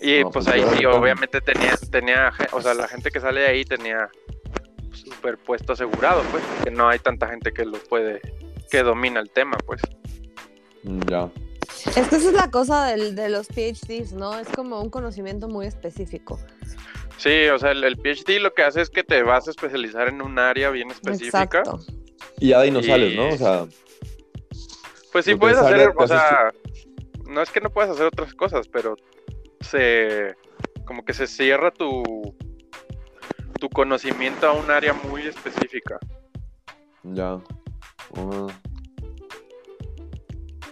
[0.00, 3.40] Y No, pues pues, ahí sí, obviamente tenía, tenía, o sea, la gente que sale
[3.40, 4.08] de ahí tenía
[4.92, 8.20] super puesto asegurado, pues, que no hay tanta gente que lo puede,
[8.70, 9.80] que domina el tema, pues.
[10.82, 11.30] Ya.
[11.96, 14.38] Es que esa es la cosa del- de los PhDs, ¿no?
[14.38, 16.38] Es como un conocimiento muy específico.
[17.18, 20.08] Sí, o sea, el, el PhD lo que hace es que te vas a especializar
[20.08, 21.42] en un área bien específica.
[21.60, 21.80] Exacto.
[22.38, 23.28] Y ya de ahí no Y- sales, ¿no?
[23.28, 23.66] O sea,
[25.12, 26.52] Pues sí puedes es hacer, o haces sea,
[27.26, 28.96] no es que no puedas hacer otras cosas, pero
[29.60, 30.34] se
[30.84, 32.02] como que se cierra tu
[33.58, 35.98] tu conocimiento a un área muy específica.
[37.02, 37.40] ya.
[38.14, 38.46] Ah,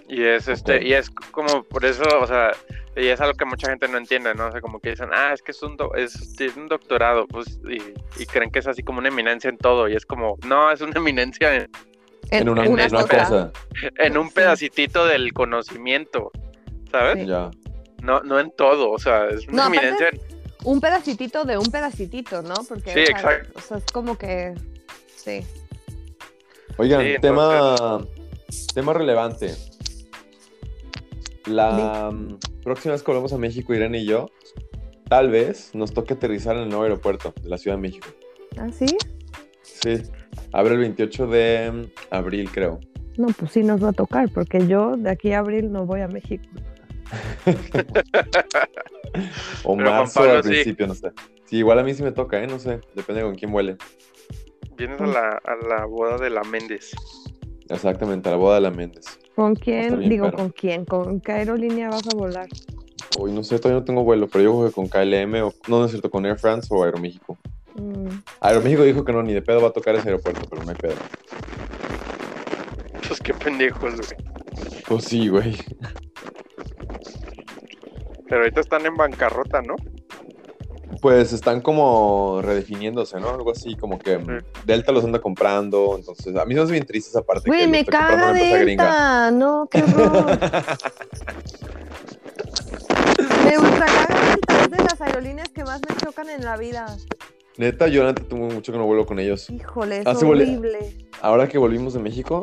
[0.08, 2.52] Y es este, y es como por eso, o sea,
[2.96, 4.48] y es algo que mucha gente no entiende, ¿no?
[4.48, 7.26] O sea, como que dicen, ah, es que es un, do- es, tiene un doctorado,
[7.26, 7.78] pues, y,
[8.22, 10.80] y creen que es así como una eminencia en todo, y es como, no, es
[10.82, 11.70] una eminencia en,
[12.30, 13.24] en una, una en una cosa.
[13.24, 13.52] cosa.
[13.98, 14.34] en un Sí.
[14.34, 16.30] pedacitito del conocimiento,
[16.90, 17.20] ¿sabes?
[17.22, 17.26] Sí.
[17.26, 17.50] Ya.
[18.02, 20.20] No, no en todo, o sea, es una No, eminencia en-
[20.64, 22.54] Un pedacitito de un pedacitito, ¿no?
[22.68, 23.52] Porque Sí, o sea, exacto.
[23.58, 24.54] o sea, es como que
[25.16, 25.40] sí.
[26.76, 28.04] Oigan, Sí, tema,
[28.74, 29.54] tema relevante.
[31.46, 34.30] La mm, próxima vez que volvamos a México, Irene y yo,
[35.08, 38.08] tal vez nos toque aterrizar en el nuevo aeropuerto de la Ciudad de México.
[38.58, 38.86] ¿Ah, sí?
[39.62, 40.02] Sí,
[40.52, 42.80] abre el 28 de abril, creo.
[43.18, 46.00] No, pues sí nos va a tocar, porque yo de aquí a abril no voy
[46.00, 46.44] a México.
[49.62, 50.48] O Pero Juan marzo Pablo al sí.
[50.50, 51.12] principio, no sé.
[51.44, 52.46] Sí, igual a mí sí me toca, ¿eh?
[52.46, 53.76] No sé, depende con quién vuele.
[54.76, 56.90] vienes a la, a la boda de la Méndez.
[57.68, 59.18] Exactamente, a la boda de la Méndez.
[59.34, 60.08] ¿Con quién?
[60.08, 60.38] Digo, perro.
[60.38, 60.84] ¿con quién?
[60.84, 62.48] ¿Con qué aerolínea vas a volar?
[63.18, 65.84] Uy, no sé, todavía no tengo vuelo, pero yo jugué con KLM, o, no, no
[65.84, 67.38] es cierto, con Air France o Aeroméxico.
[67.76, 68.08] Mm,
[68.40, 70.76] Aeroméxico dijo que no, ni de pedo va a tocar ese aeropuerto, pero no hay
[70.76, 70.94] pedo.
[73.06, 74.82] Pues qué pendejos, güey.
[74.86, 75.56] Pues sí, güey.
[78.28, 79.76] Pero ahorita están en bancarrota, ¿no?
[81.00, 83.30] Pues están como redefiniéndose, ¿no?
[83.30, 84.18] Algo así, como que
[84.64, 87.48] Delta los anda comprando, entonces a mí me hace bien triste esa parte.
[87.48, 88.84] Güey, me caga empresa gringa.
[88.84, 89.30] Delta.
[89.32, 90.26] No, qué horror.
[93.62, 94.62] me caga Delta.
[94.64, 96.86] Es de las aerolíneas que más me chocan en la vida.
[97.56, 99.48] Neta, yo antes tengo mucho que no vuelo con ellos.
[99.50, 100.96] Híjole, es Ah, horrible.
[101.20, 102.42] Ahora que volvimos de México,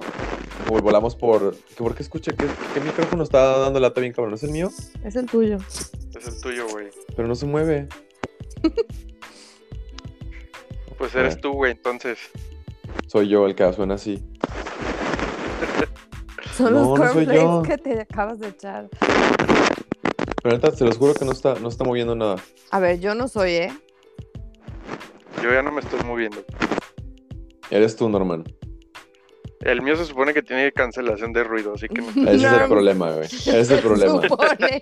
[0.69, 1.53] vol- volamos por...
[1.55, 2.31] ¿qué- ¿Por qué escuché?
[2.33, 4.33] ¿Qué, qué micrófono está dando lata bien cabrón?
[4.35, 4.69] ¿Es el mío?
[5.03, 5.57] Es el tuyo.
[6.17, 6.87] Es el tuyo, güey.
[7.15, 7.89] Pero no se mueve.
[10.97, 11.41] Pues eres ver.
[11.41, 12.19] tú, güey, entonces.
[13.07, 14.23] Soy yo el que suena así.
[16.55, 17.31] Son No, los no soy yo.
[17.47, 18.87] cornflakes que te acabas de echar.
[20.43, 22.35] Pero neta, se los juro que no está, no está moviendo nada.
[22.71, 23.73] A ver, yo no soy, ¿eh?
[25.41, 26.43] Yo ya no me estoy moviendo.
[27.71, 28.43] Eres tú, Norman.
[29.61, 32.09] El mío se supone que tiene cancelación de ruido, así que no.
[32.09, 33.25] Ese es el problema, güey.
[33.25, 34.21] Ese es el problema.
[34.21, 34.81] Supone.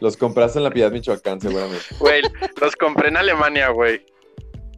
[0.00, 1.84] Los compraste en la Piedad, Michoacán, seguramente.
[2.00, 2.22] Güey,
[2.60, 4.04] los compré en Alemania, güey.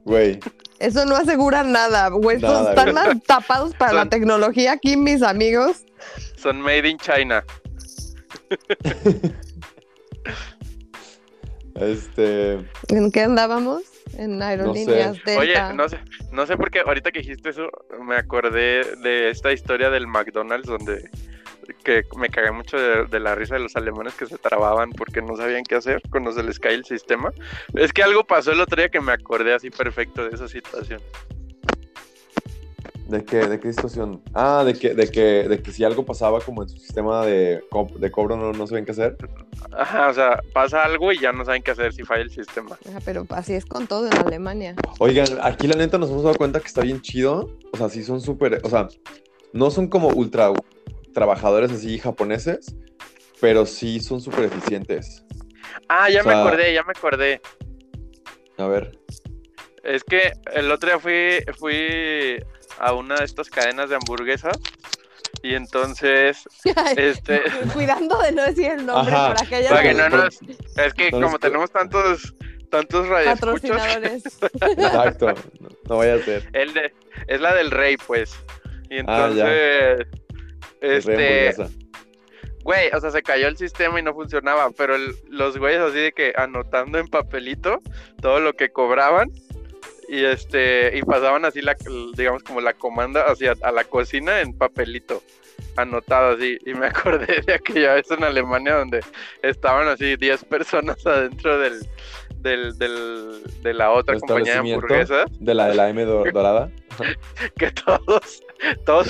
[0.05, 0.39] Güey,
[0.81, 2.37] Eso no asegura nada, güey.
[2.37, 3.07] Estos Nada, están güey.
[3.07, 5.87] más tapados para la tecnología aquí, mis amigos.
[6.37, 7.43] Son made in China.
[11.77, 12.59] este...
[12.89, 13.83] ¿En qué andábamos?
[14.19, 15.41] En aerolíneas Delta.
[15.41, 15.99] Oye, no sé,
[16.33, 17.69] no sé por qué ahorita que dijiste eso,
[18.01, 21.11] me acordé de esta historia del McDonald's donde
[21.83, 25.23] que me cagué mucho de, de la risa de los alemanes que se trababan porque
[25.23, 27.33] no sabían qué hacer cuando se les cae el sistema.
[27.75, 31.01] Es que algo pasó el otro día que me acordé así perfecto de esa situación.
[33.09, 34.23] ¿De qué, ¿De qué situación?
[34.33, 37.63] Ah, de que, de, que, de que si algo pasaba como en su sistema de,
[37.71, 39.17] co- de cobro no, no sabían qué hacer.
[39.73, 42.79] Ajá, o sea, pasa algo y ya no saben qué hacer si falla el sistema.
[43.05, 44.75] Pero así es con todo en Alemania.
[44.99, 47.51] Oigan, aquí la neta nos hemos dado cuenta que está bien chido.
[47.73, 48.61] O sea, sí son súper...
[48.65, 48.89] O sea,
[49.53, 50.51] no son como ultra
[51.13, 52.75] trabajadores así japoneses,
[53.41, 55.25] pero sí son súper eficientes.
[55.89, 57.41] Ah, ya O me acordé, ya me acordé.
[58.57, 58.99] A ver.
[59.83, 62.43] Es que el otro día fui, fui
[62.79, 64.59] a una de estas cadenas de hamburguesas
[65.43, 66.45] y entonces,
[66.97, 69.35] este, Cuidando de no decir el nombre Ajá.
[69.35, 70.41] para que haya para que no nos,
[70.77, 72.35] es que como tenemos tantos,
[72.71, 74.25] tantos patrocinadores.
[74.61, 75.35] Exacto.
[75.61, 76.49] No, no vaya a ser.
[76.53, 76.95] el de,
[77.27, 78.35] es la del rey, pues.
[78.91, 80.07] Y Ah, entonces,
[80.81, 81.55] rey este,
[82.63, 85.99] güey, o sea, se cayó el sistema y no funcionaba, pero el- los güeyes así
[85.99, 87.81] de que anotando en papelito
[88.23, 89.31] todo lo que cobraban
[90.09, 91.77] y este y pasaban así la
[92.17, 95.23] digamos como la comanda hacia a la cocina en papelito
[95.77, 99.01] anotado así y me acordé de aquella vez en Alemania donde
[99.43, 101.81] estaban así 10 personas adentro del
[102.37, 106.25] del, del de la otra ¿El compañía de hamburguesas De la de la M do-
[106.31, 106.71] dorada.
[107.59, 108.43] que todos,
[108.85, 109.09] todos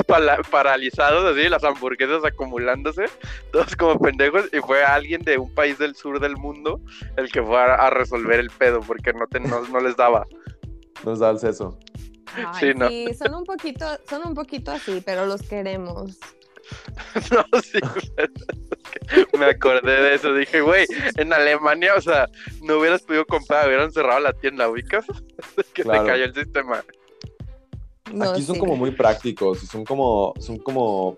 [0.51, 3.07] paralizados, así, las hamburguesas acumulándose,
[3.53, 6.81] todos como pendejos, y fue alguien de un país del sur del mundo
[7.17, 10.25] el que fue a, a resolver el pedo, porque no, te- no, no les daba.
[11.05, 11.79] Nos da el seso.
[12.35, 12.89] Ay, Sí, no.
[12.89, 16.19] sí, son un poquito, son un poquito así, pero los queremos.
[17.31, 17.79] No, sí,
[19.39, 20.33] me acordé de eso.
[20.35, 20.87] Dije, güey,
[21.19, 22.27] en Alemania, o sea,
[22.63, 25.05] no hubieras podido comprar, hubieran cerrado la tienda, ¿ubicas?
[25.75, 26.05] que Claro.
[26.05, 26.83] te cayó el sistema.
[28.13, 28.61] No, Aquí son sí.
[28.61, 31.17] como muy prácticos y son como, son como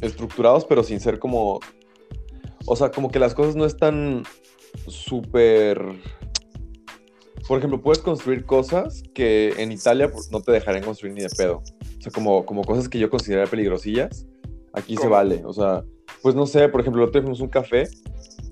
[0.00, 1.58] estructurados, pero sin ser como.
[2.66, 4.22] O sea, como que las cosas no están
[4.86, 5.82] súper.
[7.46, 11.28] Por ejemplo, puedes construir cosas que en Italia pues, no te dejarían construir ni de
[11.28, 11.62] pedo.
[11.98, 14.26] O sea, como, como cosas que yo consideraría peligrosillas,
[14.72, 15.42] aquí se vale.
[15.44, 15.84] O sea,
[16.22, 17.88] pues no sé, por ejemplo, nosotros fuimos a un café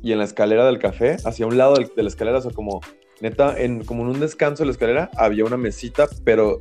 [0.03, 2.81] y en la escalera del café, hacia un lado de la escalera, o sea, como
[3.21, 6.61] neta, en, como en un descanso de la escalera, había una mesita, pero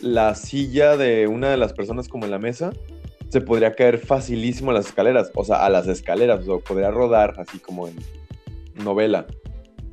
[0.00, 2.70] la silla de una de las personas como en la mesa
[3.28, 6.90] se podría caer facilísimo a las escaleras, o sea, a las escaleras, o sea, podría
[6.90, 7.96] rodar así como en
[8.82, 9.26] novela.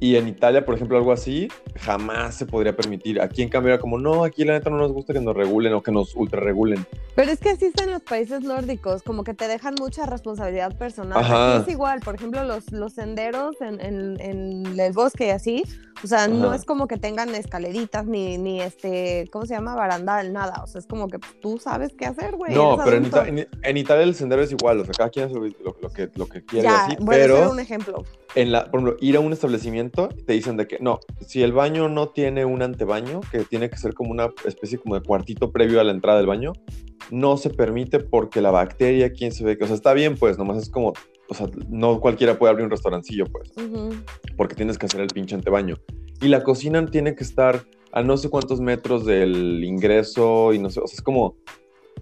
[0.04, 1.48] Y en Italia, por ejemplo, algo así,
[1.78, 3.22] jamás se podría permitir.
[3.22, 5.72] Aquí, en cambio, era como, no, aquí la neta no nos gusta que nos regulen
[5.74, 6.86] o que nos ultra regulen.
[7.16, 10.78] Pero es que así está en los países nórdicos, como que te dejan mucha responsabilidad
[10.78, 11.18] personal.
[11.20, 11.56] Ajá.
[11.56, 15.64] Aquí es igual, por ejemplo, los, los senderos en, en- en el bosque y así,
[16.04, 16.58] o sea, no Ajá.
[16.58, 19.74] es como que tengan escaleritas ni, ni este, ¿cómo se llama?
[19.74, 20.64] Barandal, nada.
[20.66, 22.54] O sea, es como que tú sabes qué hacer, güey.
[22.54, 23.06] no, pero en.
[23.06, 25.78] Ita- en- en Italia el sendero es igual, o sea, cada quien hace lo, lo-
[25.82, 28.04] lo que, lo que quiere Ya, así, bueno, pero un ejemplo.
[28.36, 31.54] En la, por ejemplo, ir a un establecimiento, te dicen de que no, si el
[31.54, 35.52] baño no tiene un antebaño, que tiene que ser como una especie como de cuartito
[35.52, 36.54] previo a la entrada del baño,
[37.12, 40.38] no se permite porque la bacteria, quién se ve que, o sea, está bien, pues,
[40.38, 40.94] nomás es como,
[41.30, 43.52] o sea, no cualquiera puede abrir un restaurancillo, pues,
[44.36, 45.76] porque tienes que hacer el pinche antebaño.
[46.22, 50.72] Y la cocina tiene que estar a no sé cuántos metros del ingreso y no
[50.72, 51.36] sé, o sea, es como,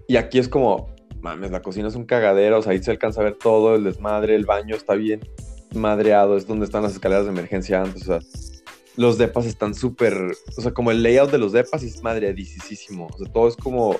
[0.08, 0.88] y aquí es como,
[1.20, 3.84] mames, la cocina es un cagadero, o sea, ahí se alcanza a ver todo, el
[3.84, 5.20] desmadre, el baño está bien
[5.74, 8.18] madreado, es donde están las escaleras de emergencia antes, o sea,
[8.96, 10.14] los depas están súper,
[10.56, 13.96] o sea, como el layout de los depas es madreadicísimo, o sea, todo es como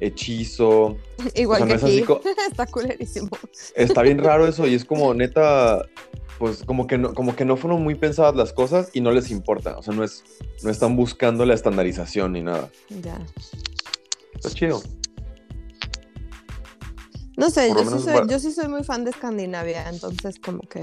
[0.00, 0.96] hechizo,
[1.34, 2.06] Igual o sea, que no es así aquí.
[2.06, 3.28] co- Está culerísimo.
[3.74, 5.84] está bien raro eso y es como neta,
[6.38, 9.30] pues como que no, como que no fueron muy pensadas las cosas y no les
[9.30, 10.24] importa, o sea, no es,
[10.62, 12.70] no están buscando la estandarización ni nada.
[13.02, 13.20] Ya.
[14.36, 14.80] Está chido.
[17.36, 20.80] No sé, sí, soy, yo sí soy muy fan de Escandinavia, entonces como que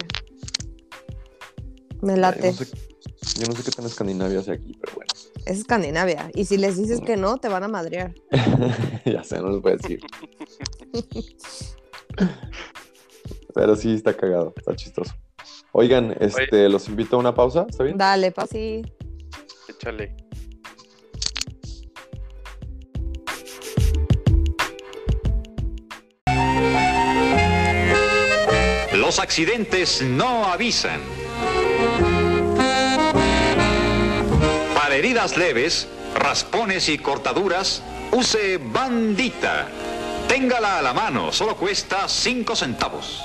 [2.02, 2.52] me Yo late.
[2.52, 2.66] no, sé,
[3.39, 5.12] yo no sé qué tan Escandinavia hacia aquí, pero bueno.
[5.45, 6.30] Es Escandinavia.
[6.34, 8.14] Y si les dices que no, te van a madrear.
[9.06, 10.00] ya sé, no les voy a decir.
[13.54, 15.14] pero sí está cagado, está chistoso.
[15.72, 17.98] Oigan, este, los invito a una pausa, ¿está bien?
[17.98, 18.82] Dale, pa' sí.
[19.68, 20.16] Échale.
[28.93, 31.00] Los accidentes no avisan.
[34.88, 35.86] Para heridas leves,
[36.16, 37.84] raspones y cortaduras,
[38.14, 39.68] use bandita.
[40.30, 43.22] Téngala a la mano, solo cuesta 5 centavos.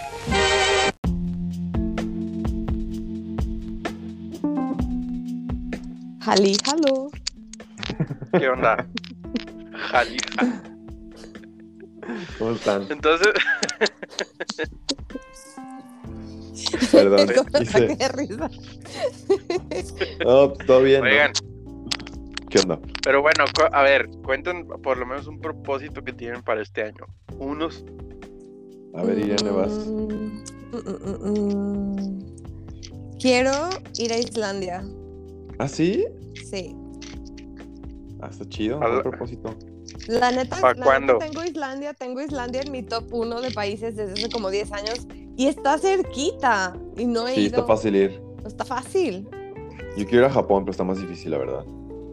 [6.25, 7.11] Jali, jalo.
[8.39, 8.87] ¿Qué onda?
[9.91, 10.63] Jalija.
[12.39, 12.87] ¿Cómo están?
[12.91, 13.33] Entonces,
[16.91, 17.29] Perdón,
[17.61, 18.51] hice- risa.
[20.25, 21.03] No, todo bien.
[21.05, 21.52] ¿no?
[22.53, 22.79] ¿Qué onda?
[23.03, 27.07] pero bueno, a ver, cuenten por lo menos un propósito que tienen para este año.
[27.39, 27.83] Unos,
[28.95, 29.73] A ver, Irene, vas.
[29.73, 30.43] Mm,
[30.73, 33.19] mm, mm, mm.
[33.19, 33.53] Quiero
[33.99, 34.85] ir a Islandia.
[35.59, 36.05] ¿Ah, sí?
[36.51, 36.77] Sí.
[38.21, 38.77] Ah, está chido.
[38.83, 39.03] A ¿Qué ver.
[39.03, 39.57] propósito?
[40.09, 41.19] La neta, ¿Pa' la neta cuándo?
[41.19, 45.07] tengo Islandia, tengo Islandia en mi top 1 de países desde hace como 10 años
[45.39, 47.57] y está cerquita y no he Sí, ido.
[47.57, 48.21] está fácil ir.
[48.45, 49.27] Está fácil.
[49.97, 51.65] Yo quiero ir a Japón, pero está más difícil, la verdad.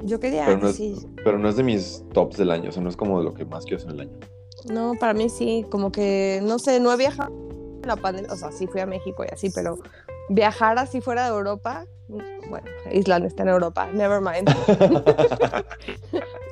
[0.03, 0.95] Yo quería, Pero no, es, sí.
[1.23, 3.33] pero no es de mis tops del año, o sea, no es como de lo
[3.33, 4.19] que más quiero hacer en el año.
[4.71, 7.31] No, para mí sí, como que, no sé, no he viajado
[7.81, 9.77] en la pandemia, o sea, sí fui a México y así, pero
[10.29, 11.85] viajar así fuera de Europa,
[12.49, 14.49] bueno, Islandia está en Europa, never mind.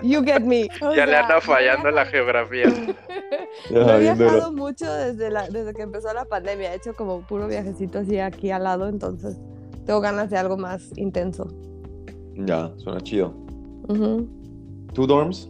[0.03, 0.69] You get me.
[0.81, 2.67] O ya le anda fallando la geografía.
[3.71, 6.73] Ya, No he viajado mucho desde, la, desde que empezó la pandemia.
[6.73, 9.37] He hecho como puro viajecito así aquí al lado, entonces
[9.85, 11.47] tengo ganas de algo más intenso.
[12.45, 13.33] Ya, suena chido.
[13.87, 14.27] Ujú.
[14.93, 15.49] ¿Two dorms?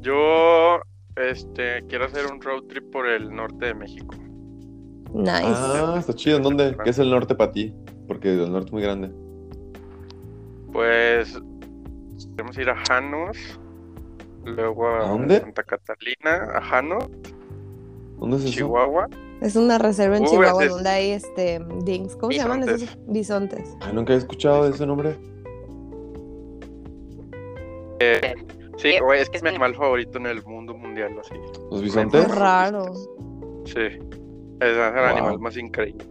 [0.00, 0.80] Yo,
[1.16, 4.14] este, quiero hacer un road trip por el norte de México.
[5.12, 5.42] Nice.
[5.44, 6.38] Ah, está chido.
[6.38, 6.76] ¿En dónde?
[6.82, 7.74] ¿Qué es el norte para ti?
[8.06, 9.10] Porque el norte es muy grande.
[10.72, 11.40] Pues,
[12.36, 13.36] queremos ir a Janos,
[14.44, 15.40] luego a, ¿A dónde?
[15.40, 17.08] Santa Catalina, a Janos,
[18.18, 18.74] ¿Dónde es eso?
[19.40, 22.16] Es una reserva en Chihuahua donde hay este dings.
[22.16, 23.76] ¿Cómo se llaman esos bisontes?
[23.80, 25.16] Ah, nunca he escuchado de ese nombre.
[28.00, 28.34] Eh,
[28.76, 31.34] sí, güey, es que es mi animal favorito en el mundo mundial, así.
[31.70, 32.28] ¿Los Qué bisontes?
[32.34, 32.92] raro.
[33.66, 33.98] Sí, es
[34.60, 35.04] el Wow.
[35.04, 36.06] animal más increíble.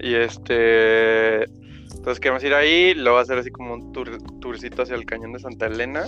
[0.00, 1.44] Y este.
[1.44, 5.38] Entonces queremos ir ahí, luego hacer así como un tour, tourcito hacia el cañón de
[5.38, 6.04] Santa Elena,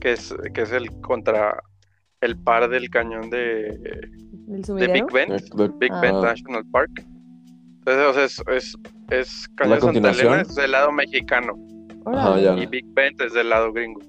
[0.00, 1.62] que es, que es el contra
[2.20, 3.78] el par del cañón de,
[4.68, 4.92] ¿Del de?
[4.92, 6.00] Big Bend, De- Big Ah.
[6.00, 7.04] Bend National Park.
[7.84, 8.78] Entonces, o sea, es, es,
[9.10, 10.10] es cañón de Santa?
[10.10, 11.54] Elena, es del lado mexicano.
[12.06, 12.56] Ajá, ya.
[12.56, 14.00] y Big Bend es del lado gringo.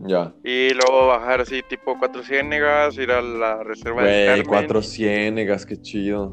[0.00, 0.32] Ya.
[0.44, 4.46] Y luego bajar así tipo Cuatro Ciénegas, ir a la reserva del Güey, Carmen.
[4.46, 6.32] cuatro ciénegas, qué chido.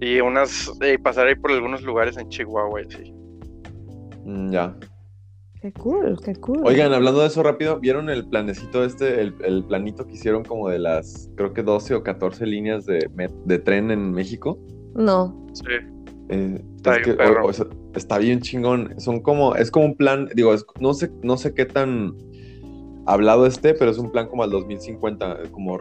[0.00, 3.12] Y unas, y pasar ahí por algunos lugares en Chihuahua, y así.
[4.24, 4.76] Mm, ya.
[5.64, 6.60] Qué cool, qué cool.
[6.62, 10.68] Oigan, hablando de eso rápido, ¿vieron el planecito este, el, el planito que hicieron como
[10.68, 13.08] de las, creo que 12 o 14 líneas de,
[13.46, 14.58] de tren en México?
[14.94, 15.46] No.
[15.54, 15.64] Sí.
[16.28, 17.46] Eh, Está es bien que, perro.
[17.46, 19.00] o- o sea, está bien chingón.
[19.00, 22.12] Son como, es como un plan, digo, es- no sé, no sé qué tan
[23.06, 25.78] hablado esté, pero es un plan como al 2050, como,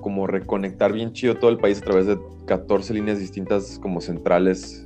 [0.00, 4.82] como reconectar bien chido todo el país a través de 14 líneas distintas como centrales,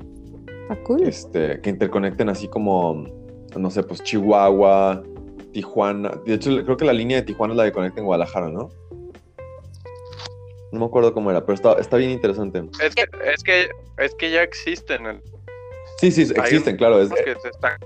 [0.63, 1.05] Está cool.
[1.05, 3.07] este, que interconecten así como,
[3.59, 5.03] no sé, pues Chihuahua,
[5.53, 6.11] Tijuana.
[6.27, 8.71] De hecho, creo que la línea de Tijuana es la que conecta en Guadalajara, ¿no?
[10.73, 12.65] No me acuerdo cómo era, pero está, está bien interesante.
[12.83, 13.03] Es que,
[13.33, 15.07] es que, es que ya existen.
[15.07, 15.23] el-
[15.99, 17.01] Sí, sí, existen, claro.
[17.01, 17.79] Es, que se están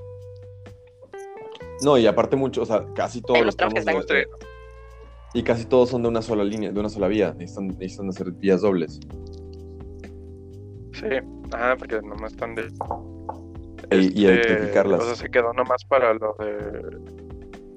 [1.82, 4.26] No, y aparte mucho, o sea, casi todos los tramos están de-
[5.34, 7.34] y casi todos son de una sola línea, de una sola vía.
[7.36, 8.98] Necesitan, necesitan hacer vías dobles.
[10.94, 11.06] Sí,
[11.52, 12.68] ajá, porque nomás están de.
[13.90, 15.00] Y- y este, electrificarlas.
[15.00, 16.98] O sea, se quedó nomás para lo de.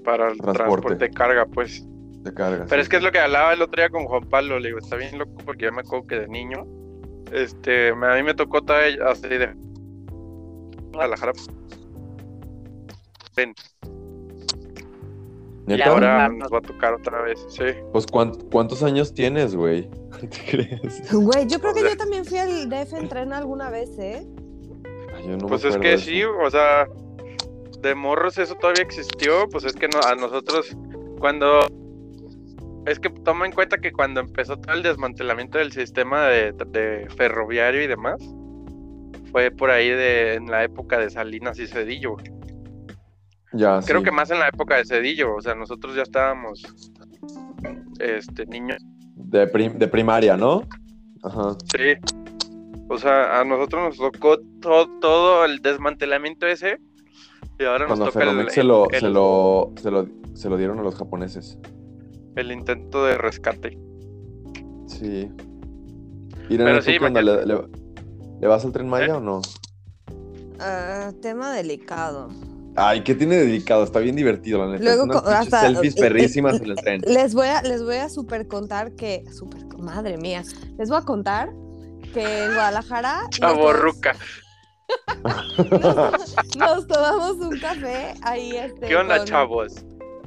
[0.04, 0.58] Para el Transporte.
[0.64, 1.86] transporte, de carga, pues.
[2.24, 2.66] De carga.
[2.68, 2.84] Pero sí.
[2.84, 4.60] es que es lo que hablaba el otro día con Juan Pablo.
[4.60, 6.66] Le digo, está bien loco porque yo me acuerdo que de niño.
[7.32, 9.54] Este, a mí me tocó todavía así de.
[10.92, 11.32] Guadalajara.
[13.36, 13.54] Ven,
[15.68, 17.64] y ahora nos va a tocar otra vez, sí.
[17.94, 19.90] Pues ¿cuán- ¿cuántos años tienes, güey?
[20.20, 21.14] ¿Te crees?
[21.14, 23.98] Güey, yo creo que O sea- yo también fui al DF en tren alguna vez,
[23.98, 24.28] ¿eh?
[25.22, 26.88] Ay, yo no me Pues es que sí, o sea,
[27.82, 30.76] de morros eso todavía existió, pues es que no, a nosotros
[31.20, 31.60] cuando
[32.86, 37.08] es que toma en cuenta que cuando empezó todo el desmantelamiento del sistema de, de
[37.16, 38.18] ferroviario y demás,
[39.32, 42.18] fue por ahí de en la época de Salinas y Cedillo.
[43.54, 44.06] Ya, Creo sí.
[44.06, 46.64] que más en la época de Cedillo, o sea, nosotros ya estábamos
[48.00, 48.78] este niños,
[49.16, 50.64] De, prim- de primaria, ¿no?
[51.24, 51.56] Ajá.
[51.76, 51.94] sí.
[52.94, 56.78] O sea, a nosotros nos tocó todo, todo el desmantelamiento ese
[57.58, 60.58] y ahora Cuando nos toca el, se, lo, el- se, lo, se, lo, se lo
[60.58, 61.58] dieron a los japoneses.
[62.36, 63.78] el intento de rescate.
[64.88, 65.30] Sí.
[66.50, 67.62] Irene, Pero ¿tú sí, me- ¿Le, le-
[68.42, 69.12] le vas al tren Maya ¿Eh?
[69.14, 69.42] o no?
[70.60, 72.30] Ah, tema delicado.
[72.76, 73.84] Ay, ¿qué tiene dedicado?
[73.86, 74.84] Está bien divertido, la neta.
[74.84, 77.02] Luego unas hasta- selfies eh, perrísimas eh, en el tren.
[77.08, 79.24] Les voy a, les voy a super contar que.
[79.32, 80.44] Super, madre mía.
[80.78, 81.52] Les voy a contar
[82.12, 83.22] que en Guadalajara.
[83.24, 84.16] nos Chavo tomamos- Ruca.
[86.58, 88.56] Nos tomamos un café ahí.
[88.58, 89.74] Este, ¿Qué onda, con- chavos?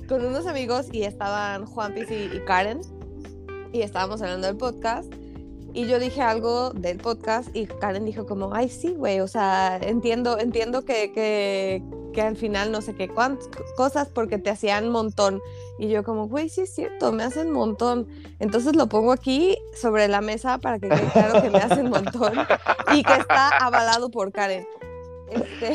[0.09, 2.83] con unos amigos y estaban Juan Piz y, y Karen
[3.73, 5.11] y estábamos hablando del podcast
[5.73, 9.79] y yo dije algo del podcast y Karen dijo como, ay sí, güey, o sea,
[9.79, 11.83] entiendo, entiendo que, que,
[12.15, 15.43] que al final no sé qué cuántas cosas porque te hacían montón
[15.79, 18.07] y yo como, güey, sí es cierto, me hacen montón.
[18.39, 22.33] Entonces lo pongo aquí sobre la mesa para que quede claro que me hacen montón
[22.95, 24.67] y que está avalado por Karen.
[25.31, 25.75] Este,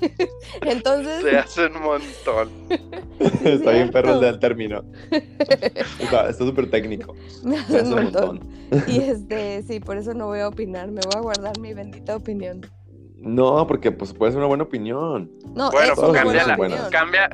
[0.62, 1.22] entonces...
[1.22, 2.50] Se hace un montón.
[3.44, 4.26] Está bien perro el cierto.
[4.26, 4.84] del término.
[5.98, 7.14] Está súper técnico.
[7.42, 8.40] Me hacen hace un montón.
[8.86, 12.14] Y este, sí, por eso no voy a opinar, me voy a guardar mi bendita
[12.14, 12.60] opinión.
[13.20, 15.30] No, porque pues puede ser una buena opinión.
[15.54, 16.90] No, Bueno, es todas una las buena cámbiala.
[16.90, 17.30] Cambia.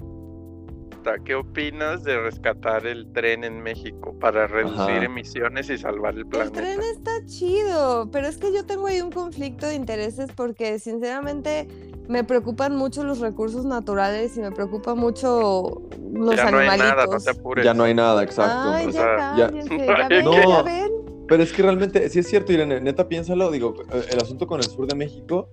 [1.25, 5.05] ¿Qué opinas de rescatar el tren en México para reducir Ajá.
[5.05, 6.53] emisiones y salvar el El planeta?
[6.61, 11.69] tren está chido, pero es que yo tengo ahí un conflicto de intereses porque sinceramente
[12.09, 15.81] me preocupan mucho los recursos naturales y me preocupa mucho
[16.13, 17.65] los ya no hay nada, no te apures.
[17.65, 18.73] Ya no hay nada, exacto.
[18.73, 19.87] Ay, o ya sea, ya- cállense,
[20.25, 20.33] no.
[20.49, 20.91] ya ven.
[21.29, 24.59] Pero es que realmente, sí es cierto, Irene, neta, piénsalo, digo, eh, el asunto con
[24.61, 25.49] el sur de México,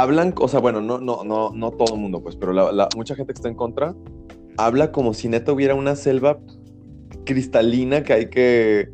[0.00, 2.88] hablan, o sea, bueno, no, no, no, no todo el mundo, pues, pero la, la-
[2.96, 3.94] mucha gente que está en contra,
[4.56, 6.38] habla como si neta hubiera una selva
[7.24, 8.88] cristalina que hay que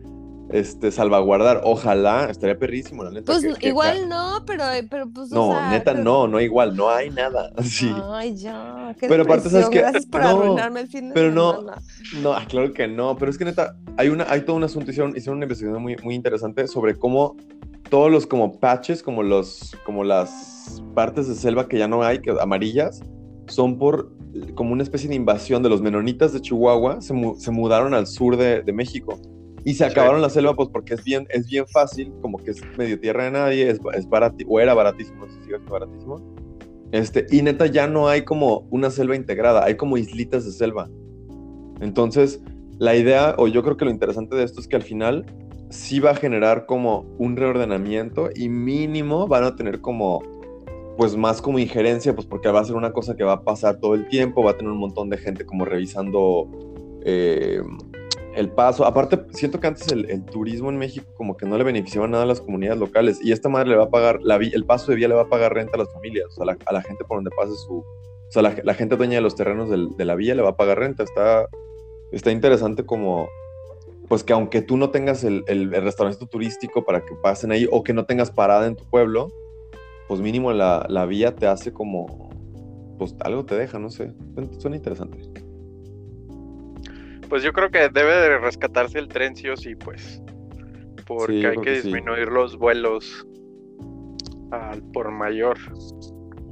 [0.51, 1.61] este, salvaguardar.
[1.65, 3.33] Ojalá, estaría perrísimo, la neta.
[3.33, 6.41] Pues que- que- igual no, pero, pero pues o No, sea, neta, pero- no, no
[6.41, 7.51] igual, no hay nada.
[7.63, 7.93] Sí.
[8.11, 8.95] Ay, ya.
[8.99, 9.79] Qué Pero aparte, ¿sabes depresión, qué?
[9.81, 11.83] Gracias por No, arruinarme el fin de pero no, semana.
[12.23, 14.91] No, ah, claro que no, pero es que neta, hay, una, hay todo un asunto,
[14.91, 17.37] hicieron, hicieron una investigación muy, muy interesante sobre cómo
[17.89, 20.60] todos los como patches, como, los, como las
[20.95, 23.01] partes de selva que ya no hay, que, amarillas,
[23.47, 24.13] son por
[24.55, 28.37] como una especie de invasión de los menonitas de Chihuahua, se, se mudaron al sur
[28.37, 29.19] de, de México.
[29.65, 32.63] Y se acabaron la selva, pues porque es bien, es bien fácil, como que es
[32.79, 34.07] medio tierra de nadie, es, es
[34.47, 36.17] o era baratísimo, no sé si sigue baratísimo.
[36.93, 40.89] Este, y neta, ya no hay como una selva integrada, hay como islitas de selva.
[41.81, 42.43] Entonces,
[42.79, 45.27] la idea, o yo creo que lo interesante de esto es que al final
[45.69, 50.23] sí va a generar como un reordenamiento y mínimo van a tener como
[51.01, 53.81] pues más como injerencia, pues porque va a ser una cosa que va a pasar
[53.81, 56.47] todo el tiempo, va a tener un montón de gente como revisando
[57.07, 57.63] eh,
[58.37, 58.85] el paso.
[58.85, 62.27] Aparte, siento que antes el, turismo en México como que no le beneficiaba nada a
[62.27, 65.09] las comunidades locales y esta madre le va a pagar, la, el paso de vía
[65.09, 67.31] le va a pagar renta a las familias, o sea, a la gente por donde
[67.31, 67.77] pase su...
[67.77, 67.87] O
[68.29, 71.03] sea, la, gente dueña de los terrenos de la vía le va a pagar renta.
[71.03, 71.49] Está,
[72.13, 73.27] está interesante como
[74.07, 77.83] pues que aunque tú no tengas el, el, restaurante turístico para que pasen ahí o
[77.83, 79.33] que no tengas parada en tu pueblo,
[80.11, 82.31] pues mínimo la, la vía te hace como,
[82.99, 84.13] pues algo te deja, no sé,
[84.59, 85.19] suena interesante.
[87.29, 90.21] Pues yo creo que debe de rescatarse el tren sí o sí, pues,
[91.07, 93.25] porque hay que, disminuir los vuelos
[94.51, 95.57] al por mayor.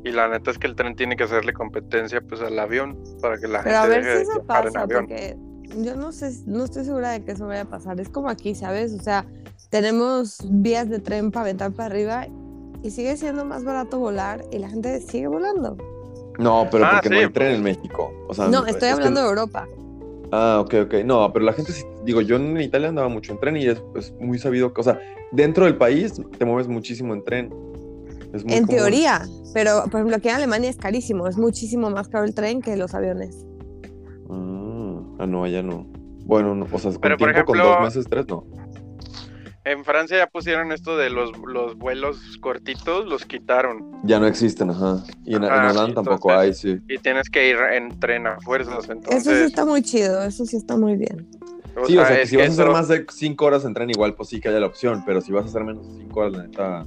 [0.05, 3.39] Y la neta es que el tren tiene que hacerle competencia pues al avión para
[3.39, 5.37] que la Pero gente a ver si eso pasa, porque
[5.83, 7.99] yo no sé, no estoy segura de que eso vaya a pasar.
[7.99, 8.95] Es como aquí, ¿sabes?
[8.95, 9.27] O sea,
[9.69, 12.29] tenemos vías de tren para aventar para arriba
[12.83, 15.77] y sigue siendo más barato volar y la gente sigue volando.
[16.39, 18.13] No, pero ah, porque no hay tren en México.
[18.51, 19.67] no, estoy hablando de Europa.
[20.31, 20.95] Ah, ok, ok.
[21.05, 21.73] No, pero la gente,
[22.05, 23.83] digo, yo en Italia andaba mucho en tren y es,
[24.21, 25.01] muy sabido que, o sea,
[25.33, 27.55] dentro del país te mueves muchísimo en tren.
[28.33, 32.35] en teoría, pero por ejemplo aquí en Alemania es carísimo, es muchísimo más caro el
[32.35, 33.47] tren que los aviones.
[35.19, 35.87] Ah, no, allá no.
[36.25, 38.45] Bueno, no, o sea, con tiempo, con dos meses, tres, no.
[39.69, 43.93] En Francia ya pusieron esto de los, los vuelos cortitos, los quitaron.
[44.03, 45.05] Ya no existen, ajá.
[45.27, 46.79] Y en, Holanda tampoco hay, sí.
[46.89, 49.27] Y tienes que ir en tren a fuerzas, entonces...
[49.27, 51.29] Eso sí está muy chido, eso sí está muy bien.
[51.87, 54.15] sí, o sea, que si vas a hacer más de cinco horas en tren, igual
[54.15, 56.33] pues sí que haya la opción, pero si vas a hacer menos de cinco horas,
[56.33, 56.87] la neta...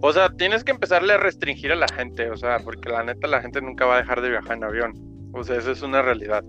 [0.00, 3.28] O sea, tienes que empezarle a restringir a la gente, o sea, porque la neta
[3.28, 4.92] la gente nunca va a dejar de viajar en avión.
[5.34, 6.42] O sea, eso es una realidad.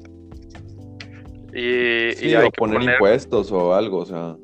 [1.54, 4.36] Y, sí, hay o que poner, impuestos o algo, o sea.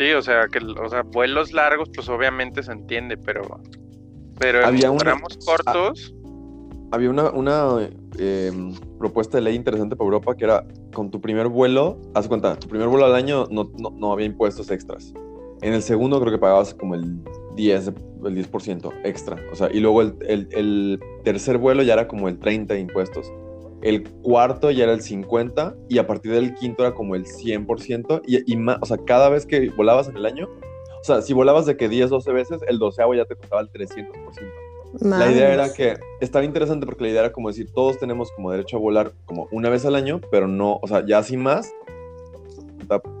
[0.00, 3.60] Sí, o sea, que o sea, vuelos largos, pues obviamente se entiende, pero,
[4.38, 6.14] pero había tramos cortos.
[6.90, 7.86] había una, una
[8.18, 12.58] em, propuesta de ley interesante para Europa que era con tu primer vuelo, haz cuenta,
[12.58, 15.12] tu primer vuelo al año no, no, había impuestos extras.
[15.60, 17.22] En el segundo creo que pagabas como el
[17.56, 17.94] 10, el
[18.50, 19.36] 10% extra.
[19.52, 22.80] O sea, y luego el, el, el tercer vuelo ya era como el 30 de
[22.80, 23.30] impuestos
[23.82, 28.22] el cuarto ya era el 50 y a partir del quinto era como el 100%
[28.26, 30.48] y, y más, o sea, cada vez que volabas en el año,
[31.00, 33.70] o sea, si volabas de que 10, 12 veces, el doceavo ya te costaba el
[33.70, 34.10] 300%.
[35.00, 38.50] La idea era que estaba interesante porque la idea era como decir, todos tenemos como
[38.50, 41.72] derecho a volar como una vez al año, pero no, o sea, ya sin más,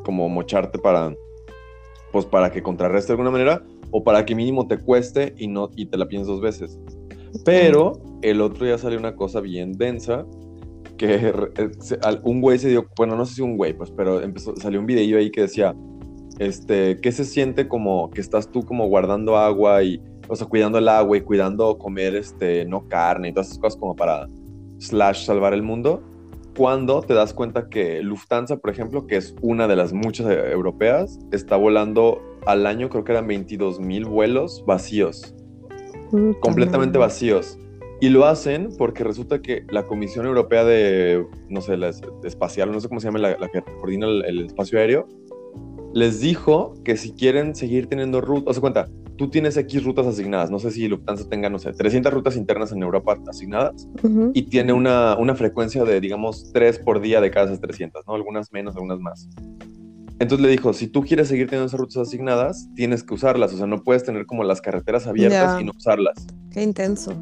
[0.04, 1.14] como mocharte para,
[2.12, 5.70] pues para que contrarreste de alguna manera o para que mínimo te cueste y no
[5.76, 6.78] y te la pienses dos veces.
[7.44, 7.92] Pero
[8.22, 10.26] el otro día salió una cosa bien densa
[11.00, 11.70] que eh,
[12.24, 14.84] un güey se dio, bueno, no sé si un güey, pues, pero empezó, salió un
[14.84, 15.74] video ahí que decía,
[16.38, 19.98] este, ¿qué se siente como que estás tú como guardando agua y,
[20.28, 23.80] o sea, cuidando el agua y cuidando comer, este, no carne y todas esas cosas
[23.80, 24.28] como para,
[24.76, 26.02] slash, salvar el mundo?
[26.54, 30.52] Cuando te das cuenta que Lufthansa, por ejemplo, que es una de las muchas eh,
[30.52, 35.34] europeas, está volando al año, creo que eran 22 mil vuelos vacíos,
[36.42, 37.58] completamente vacíos.
[38.00, 41.90] Y lo hacen porque resulta que la Comisión Europea de, no sé, la,
[42.24, 45.06] espacial, no sé cómo se llama, la, que coordina el, espacio aéreo,
[45.92, 48.88] les dijo que si quieren seguir teniendo rutas, o sea, cuenta,
[49.18, 52.72] tú tienes X rutas asignadas, no sé si Lufthansa tenga, no sé, 300 rutas internas
[52.72, 53.86] en Europa asignadas
[54.32, 58.14] y tiene una, una, frecuencia de, digamos, 3 por día de cada esas 300, ¿no?
[58.14, 59.28] Algunas menos, algunas más.
[60.20, 63.58] Entonces le dijo, si tú quieres seguir teniendo esas rutas asignadas, tienes que usarlas, o
[63.58, 66.26] sea, no puedes tener como las carreteras abiertas y no usarlas.
[66.50, 67.14] Qué intenso.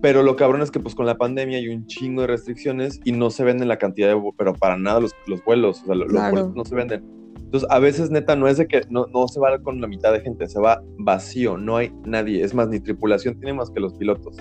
[0.00, 3.12] Pero lo cabrón es que pues con la pandemia hay un chingo de restricciones y
[3.12, 6.12] no se venden la cantidad de, pero para nada los, los vuelos, o sea, los
[6.12, 7.18] vuelos no se venden.
[7.48, 10.12] Entonces, a veces neta no es de que no, no se va con la mitad
[10.12, 13.80] de gente, se va vacío, no hay nadie, es más, ni tripulación tiene más que
[13.80, 14.36] los pilotos,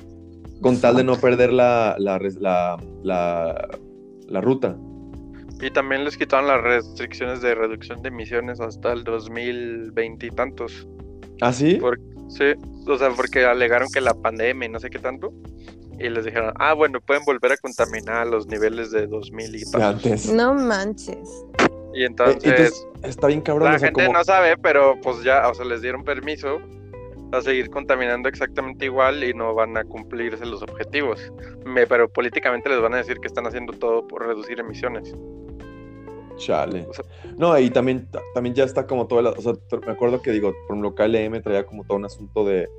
[0.62, 2.20] con tal de no perder la, la,
[3.04, 3.68] la,
[4.28, 4.78] la, ruta.
[5.62, 10.86] Y también les quitaron las restricciones de reducción de emisiones hasta el 2020 y tantos.
[11.40, 11.80] ¿Ah, sí?
[12.30, 12.54] Sí,
[12.88, 15.34] o sea, porque alegaron que la pandemia y no sé qué tanto.
[16.00, 20.32] Y les dijeron, ah, bueno, pueden volver a contaminar los niveles de 2000 y Antes.
[20.32, 21.46] No manches.
[21.94, 23.72] Y entonces, está bien cabrón.
[23.72, 26.60] La gente no sabe, pero pues ya, o sea, les dieron permiso
[27.32, 31.32] a seguir contaminando exactamente igual y no van a cumplirse los objetivos.
[31.66, 35.14] Me, pero políticamente les van a decir que están haciendo todo por reducir emisiones.
[36.38, 36.88] Chale.
[37.38, 39.54] No, y también, también ya está como todo, o sea,
[39.86, 42.70] me acuerdo que digo, por ejemplo, KLM traía como todo un asunto de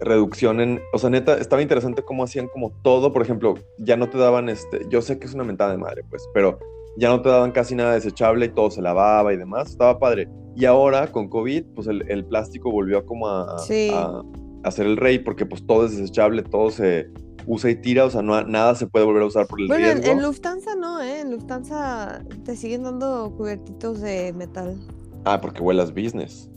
[0.00, 4.08] reducción en, o sea, neta, estaba interesante cómo hacían como todo, por ejemplo, ya no
[4.08, 6.58] te daban, este, yo sé que es una mentada de madre, pues, pero
[6.96, 10.28] ya no te daban casi nada desechable y todo se lavaba y demás, estaba padre.
[10.56, 15.46] Y ahora con COVID, pues el, plástico volvió como a, a, ser el rey porque
[15.46, 17.08] pues todo es desechable, todo se
[17.48, 19.84] usa y tira, o sea, no, nada se puede volver a usar por el bueno,
[19.84, 20.12] riesgo.
[20.12, 21.20] en Lufthansa no, ¿eh?
[21.20, 24.78] En Lufthansa te siguen dando cubiertitos de metal.
[25.24, 26.50] Ah, porque vuelas business.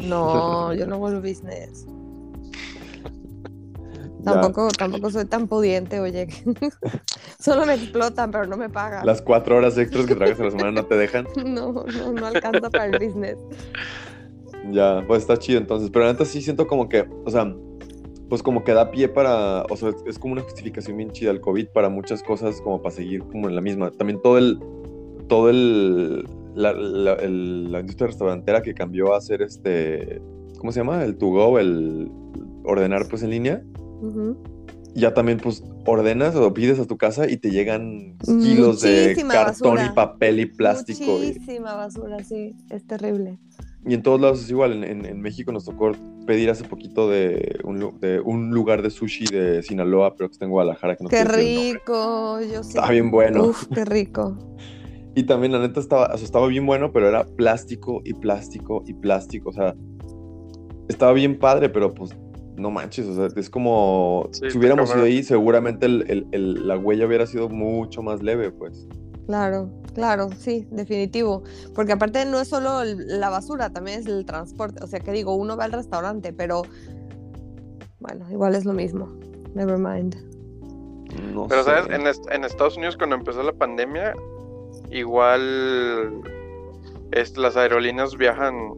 [0.00, 1.86] No, yo no vuelo business.
[4.24, 6.28] Tampoco, tampoco soy tan pudiente, oye.
[7.38, 9.06] Solo me explotan, pero no me pagan.
[9.06, 11.26] Las cuatro horas extras que trabajas a la semana no te dejan.
[11.46, 13.36] no, no, no alcanza para el business.
[14.70, 15.90] Ya, pues está chido entonces.
[15.90, 17.54] Pero antes sí siento como que, o sea,
[18.28, 21.40] pues como que da pie para, o sea, es como una justificación bien chida el
[21.40, 23.90] COVID para muchas cosas, como para seguir como en la misma.
[23.90, 24.58] También todo el,
[25.28, 26.24] todo el,
[26.54, 30.20] la, la industria restaurantera que cambió a hacer este,
[30.58, 31.04] ¿cómo se llama?
[31.04, 32.10] El to go, el
[32.64, 33.62] ordenar pues en línea
[34.94, 39.78] ya también pues ordenas o pides a tu casa y te llegan kilos de cartón
[39.84, 41.18] y papel y plástico.
[41.18, 43.38] Muchísima basura, sí, es terrible.
[43.86, 44.84] Y en todos lados es igual.
[44.84, 45.92] En, México nos tocó
[46.28, 50.44] pedir hace poquito de un, de un, lugar de sushi de Sinaloa, pero que está
[50.44, 50.94] en Guadalajara.
[50.94, 52.68] Que qué rico, yo sí.
[52.68, 53.46] Estaba bien bueno.
[53.46, 54.36] Uf, qué rico.
[55.14, 59.48] y también la neta estaba, estaba bien bueno, pero era plástico y plástico y plástico.
[59.48, 59.74] O sea,
[60.90, 62.14] estaba bien padre, pero pues
[62.58, 67.48] no manches, o sea, es como si hubiéramos ido ahí, seguramente la huella hubiera sido
[67.48, 68.86] mucho más leve, pues.
[69.26, 71.42] Claro, claro, sí, definitivo.
[71.74, 74.82] Porque aparte no es solo la basura, también es el transporte.
[74.82, 76.62] O sea, que digo, uno va al restaurante, pero
[77.98, 79.08] bueno, igual es lo mismo.
[79.54, 80.16] Never mind.
[81.48, 81.86] pero, ¿sabes?
[81.90, 84.14] En, Estados Unidos, cuando empezó la pandemia,
[84.90, 86.22] igual
[87.36, 88.74] las aerolíneas viajan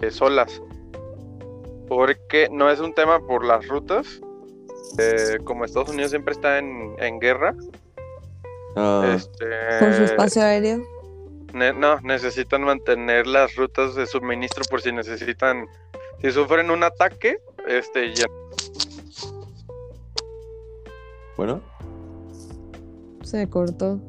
[0.00, 0.62] eh, solas
[1.88, 4.20] porque no es un tema por las rutas.
[4.98, 7.54] Eh, como Estados Unidos siempre está en, guerra.
[8.78, 9.12] Ah.
[9.14, 9.46] Este,
[9.80, 10.82] por su espacio aéreo.
[11.52, 15.66] no, necesitan mantener las rutas de suministro por si necesitan.
[16.20, 18.26] Si sufren un ataque, este ya.
[21.36, 21.60] Bueno.
[23.22, 24.00] Se cortó.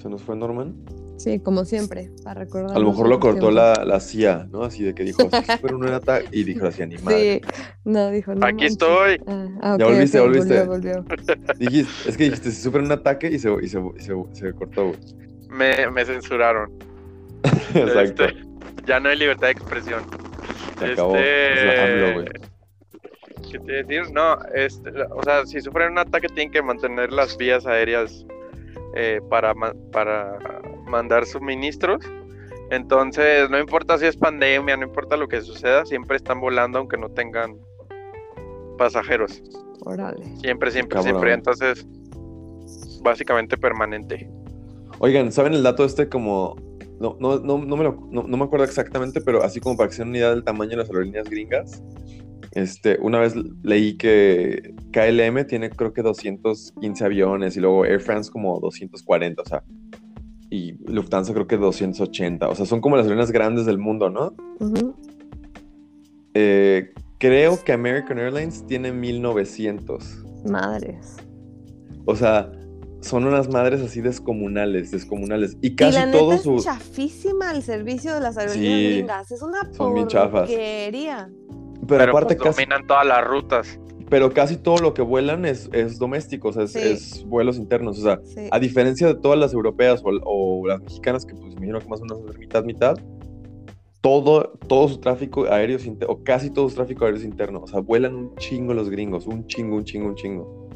[0.00, 0.74] ¿Se nos fue Norman?
[1.20, 2.74] Sí, como siempre, para recordar.
[2.74, 4.62] A lo mejor lo cortó la, la, CIA, ¿no?
[4.62, 5.28] Así de que dijo,
[5.60, 6.00] pero no era
[6.32, 7.14] y dijo así, animal.
[7.14, 7.42] Sí,
[7.84, 8.46] no, dijo, no.
[8.46, 9.20] Aquí estoy.
[9.26, 10.64] Ah, ah, ya volviste, ya volviste.
[10.64, 11.04] Volvió,
[11.58, 14.86] Dijiste, es que dijiste, si sufren un ataque y se, y se, se, se cortó,
[14.86, 14.98] güey.
[15.50, 16.72] Me, me censuraron.
[17.74, 18.24] Exacto.
[18.24, 18.42] Este,
[18.86, 20.02] ya no hay libertad de expresión.
[20.78, 21.16] Se acabó.
[21.16, 22.12] Este...
[22.14, 22.26] güey.
[23.52, 24.10] ¿Qué te decir?
[24.14, 28.24] No, este, o sea, si sufren un ataque tienen que mantener las vías aéreas
[28.94, 29.54] eh, para,
[29.92, 30.38] para
[30.90, 32.04] mandar suministros.
[32.70, 36.96] Entonces, no importa si es pandemia, no importa lo que suceda, siempre están volando aunque
[36.96, 37.56] no tengan
[38.78, 39.42] pasajeros.
[40.40, 41.32] Siempre, siempre, siempre.
[41.32, 41.86] Entonces,
[43.02, 44.30] básicamente permanente.
[44.98, 46.56] Oigan, ¿saben el dato este como...
[47.00, 49.96] No, no, no, no me, lo, no, me acuerdo exactamente, pero así como para que
[49.96, 51.82] se una idea del tamaño de las aerolíneas gringas,
[52.52, 58.30] este, una vez leí que KLM tiene creo que 215 aviones y luego Air France
[58.30, 59.62] como 240, o sea,
[60.50, 62.48] y Lufthansa creo que 280.
[62.48, 64.34] O sea, son como las aerolíneas grandes del mundo, ¿no?
[66.34, 70.24] Eh, creo que American Airlines tiene 1900.
[70.48, 71.16] Madres.
[72.04, 72.50] O sea,
[73.00, 75.56] son unas madres así descomunales, descomunales.
[75.62, 79.30] Y casi y la todo neta Es chafísima el servicio de las aerolíneas gringas.
[79.30, 81.30] Es una porquería.
[81.86, 83.78] Pero, aparte pues, dominan todas las rutas
[84.10, 87.98] pero casi todo lo que vuelan es, doméstico, o sea, es, vuelos internos.
[87.98, 91.88] O sea, a diferencia de todas las europeas o, las mexicanas, que pues imagino que
[91.88, 92.98] más o menos es mitad, mitad,
[94.00, 97.60] todo, todo su tráfico aéreo es o casi todo su tráfico aéreo es interno.
[97.60, 100.68] O sea, vuelan un chingo los gringos, un chingo, un chingo, un chingo.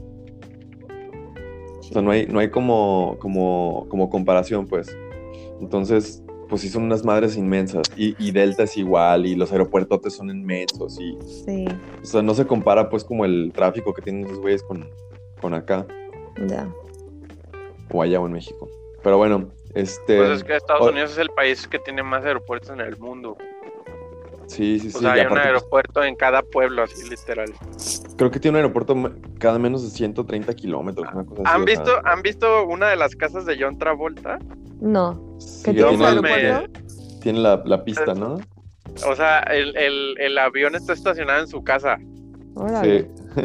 [1.81, 4.97] O sea, no hay, no hay como, como, como comparación, pues.
[5.61, 6.24] Entonces,
[6.55, 7.91] pues sí son unas madres inmensas.
[7.97, 11.01] Y, Delta es igual, y los aeropuertos son inmensos.
[11.01, 11.65] Y, sí.
[12.01, 14.89] O sea, no se compara pues como el tráfico que tienen esos güeyes con,
[15.41, 15.85] con acá.
[16.47, 16.73] Ya.
[17.91, 18.71] O allá o en México.
[19.03, 20.17] Pero bueno, este...
[20.17, 23.37] Pues es que Estados Unidos es el país que tiene más aeropuertos en el mundo.
[24.47, 24.99] Sí, sí, sí.
[24.99, 27.53] O sea, hay un aeropuerto en cada pueblo, así literal.
[28.17, 28.95] Creo que tiene un aeropuerto
[29.41, 33.45] cada menos de 130 kilómetros, una cosa ¿Han visto, ¿Han visto una de las casas
[33.45, 34.39] de John Travolta?
[34.81, 35.39] No.
[35.65, 36.69] ¿Qué tiene,
[37.23, 38.39] tiene la, la, pista, ¿no?
[39.09, 41.99] O sea, el, el, el avión está estacionado en su casa.
[42.55, 43.09] Órale.
[43.35, 43.43] Sí.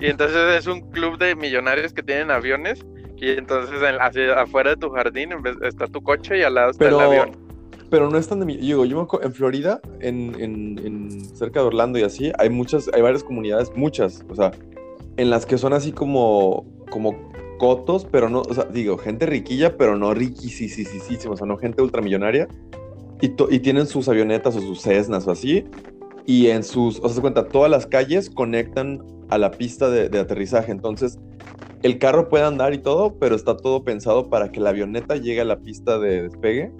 [0.00, 2.84] Y entonces es un club de millonarios que tienen aviones.
[3.16, 5.30] Y entonces en- hacia- afuera de tu jardín
[5.62, 7.36] está tu coche y al lado está Pero, el avión.
[7.88, 8.56] pero no es tan de mi.
[8.56, 12.50] Digo, yo me acuerdo, en Florida, en, en, en cerca de Orlando y así, hay
[12.50, 14.50] muchas, hay varias comunidades, muchas, o sea,
[15.16, 17.30] en las que son así como, como
[17.62, 21.80] cotos, pero no, o sea, digo, gente riquilla, pero no riquisísima, o sea, no gente
[21.80, 22.48] ultramillonaria.
[23.20, 25.62] Y, to- y tienen sus avionetas o sus Cessnas o así.
[26.26, 30.08] Y en sus, o sea, se cuenta, todas las calles conectan a la pista de,
[30.08, 30.72] de aterrizaje.
[30.72, 31.20] Entonces,
[31.84, 35.40] el carro puede andar y todo, pero está todo pensado para que la avioneta llegue
[35.40, 36.72] a la pista de despegue.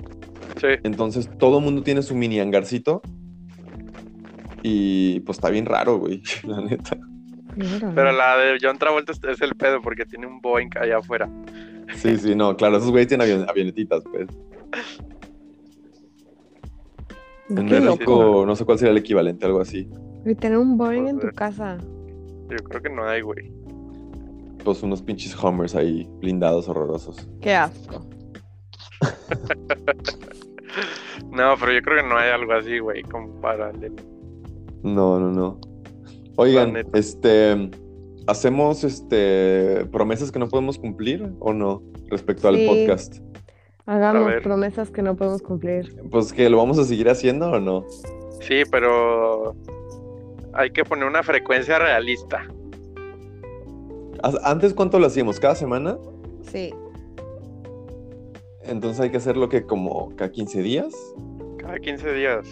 [0.61, 0.67] Sí.
[0.83, 3.03] Entonces todo el mundo tiene su mini hangarcito.
[4.65, 6.99] Y pues está bien raro, güey, la neta.
[7.57, 11.29] Pero la de John Travolta es- el pedo porque tiene un Boeing allá afuera.
[11.97, 14.29] Sí, sí, no, claro, esos güeyes tienen avion- avionetitas, pues.
[17.51, 18.47] En Qué México, loco.
[18.47, 19.89] no sé cuál sería el equivalente, algo así.
[20.25, 21.77] Y tener un Boeing en tu casa.
[22.49, 23.53] Yo creo que no hay, güey.
[24.65, 27.29] Pues unos pinches Hummers ahí, blindados horrorosos.
[27.41, 28.07] Qué asco.
[31.31, 33.97] No, pero yo creo que no hay algo así, güey, como paralelo.
[34.83, 35.61] No, no, no.
[36.37, 37.71] Oigan, este,
[38.27, 43.19] ¿hacemos este promesas que no podemos cumplir o no respecto al podcast?
[43.87, 45.95] Hagamos promesas que no podemos cumplir.
[46.11, 47.85] Pues que lo vamos a seguir haciendo o no.
[48.41, 49.55] Sí, pero
[50.53, 52.47] hay que poner una frecuencia realista.
[54.45, 55.41] Antes, ¿cuánto lo hacíamos?
[55.41, 55.99] ¿Cada semana?
[56.43, 56.73] Sí.
[58.63, 60.95] Entonces hay que hacerlo que como cada 15 días.
[61.59, 62.47] Cada 15 días.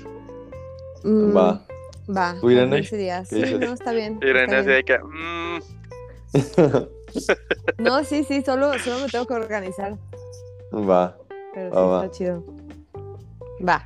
[1.05, 1.65] Mm, Va.
[2.17, 2.35] Va.
[2.41, 2.77] ¿Tú, Irene?
[2.77, 3.29] 15 días.
[3.29, 4.19] ¿Qué Sí, no, está bien.
[4.23, 5.61] Irene así de que, mm,
[7.79, 9.97] No, sí, sí, solo, solo me tengo que organizar.
[10.73, 11.17] Va.
[11.55, 12.05] Pero sí, Va, va.
[12.05, 12.45] está chido.
[13.67, 13.85] Va.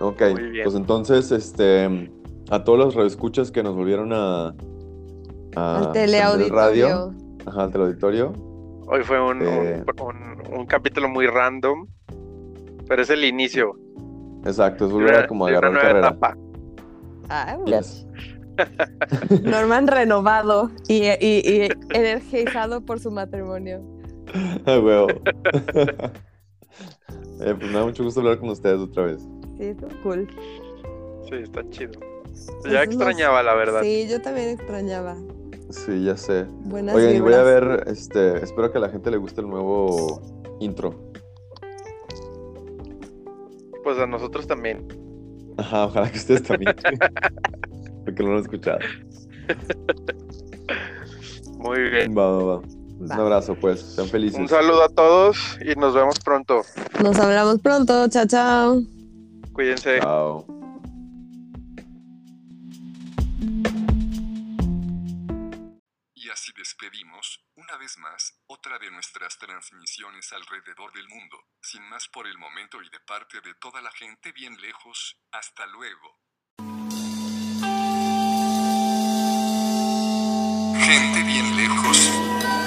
[0.00, 0.22] Ok.
[0.32, 0.64] Muy bien.
[0.64, 2.10] Pues entonces, este,
[2.50, 4.54] a todos los radioescuchas que nos volvieron a.
[5.56, 6.54] a Al teleauditorio.
[6.54, 7.14] Radio,
[7.46, 8.32] ajá, al teleauditorio.
[8.86, 9.84] hoy fue un, Eh.
[10.00, 11.86] un, un- un capítulo muy random,
[12.88, 13.76] pero es el inicio.
[14.44, 16.08] Exacto, es volver a como de una agarrar nueva carrera.
[16.08, 16.36] etapa.
[17.32, 18.06] Ah, Yes.
[19.42, 23.82] Norman renovado y, y- y energizado por su matrimonio.
[24.66, 25.06] Ah, huevo.
[27.40, 29.20] Eh, pues me da mucho gusto hablar con ustedes otra vez.
[29.58, 30.28] Sí, estuvo cool.
[31.28, 31.98] Sí, está chido.
[32.60, 33.82] Pues Ya extrañaba, la verdad.
[33.82, 35.16] Sí, yo también extrañaba.
[35.70, 36.44] Sí, ya sé.
[36.66, 39.48] Buenas Oigan, y voy a ver, este, espero que a la gente le guste el
[39.48, 40.22] nuevo
[40.60, 40.94] intro.
[43.82, 44.86] Pues a nosotros también.
[45.56, 46.74] Ajá, ojalá que ustedes también.
[48.04, 48.78] Porque no lo han escuchado.
[51.58, 52.16] Muy bien.
[52.16, 52.62] Va, va, va.
[52.98, 53.80] Un abrazo, pues.
[53.80, 54.38] Sean felices.
[54.38, 56.62] Un saludo a todos y nos vemos pronto.
[57.02, 58.08] Nos hablamos pronto.
[58.08, 58.82] Chao, chao.
[59.52, 59.98] Cuídense.
[60.00, 60.46] Chao.
[66.14, 71.38] Y así despedimos, una vez más, otra de nuestras transmisiones alrededor del mundo.
[71.62, 75.64] Sin más por el momento y de parte de toda la gente bien lejos, hasta
[75.66, 76.18] luego.
[80.84, 82.61] Gente bien lejos.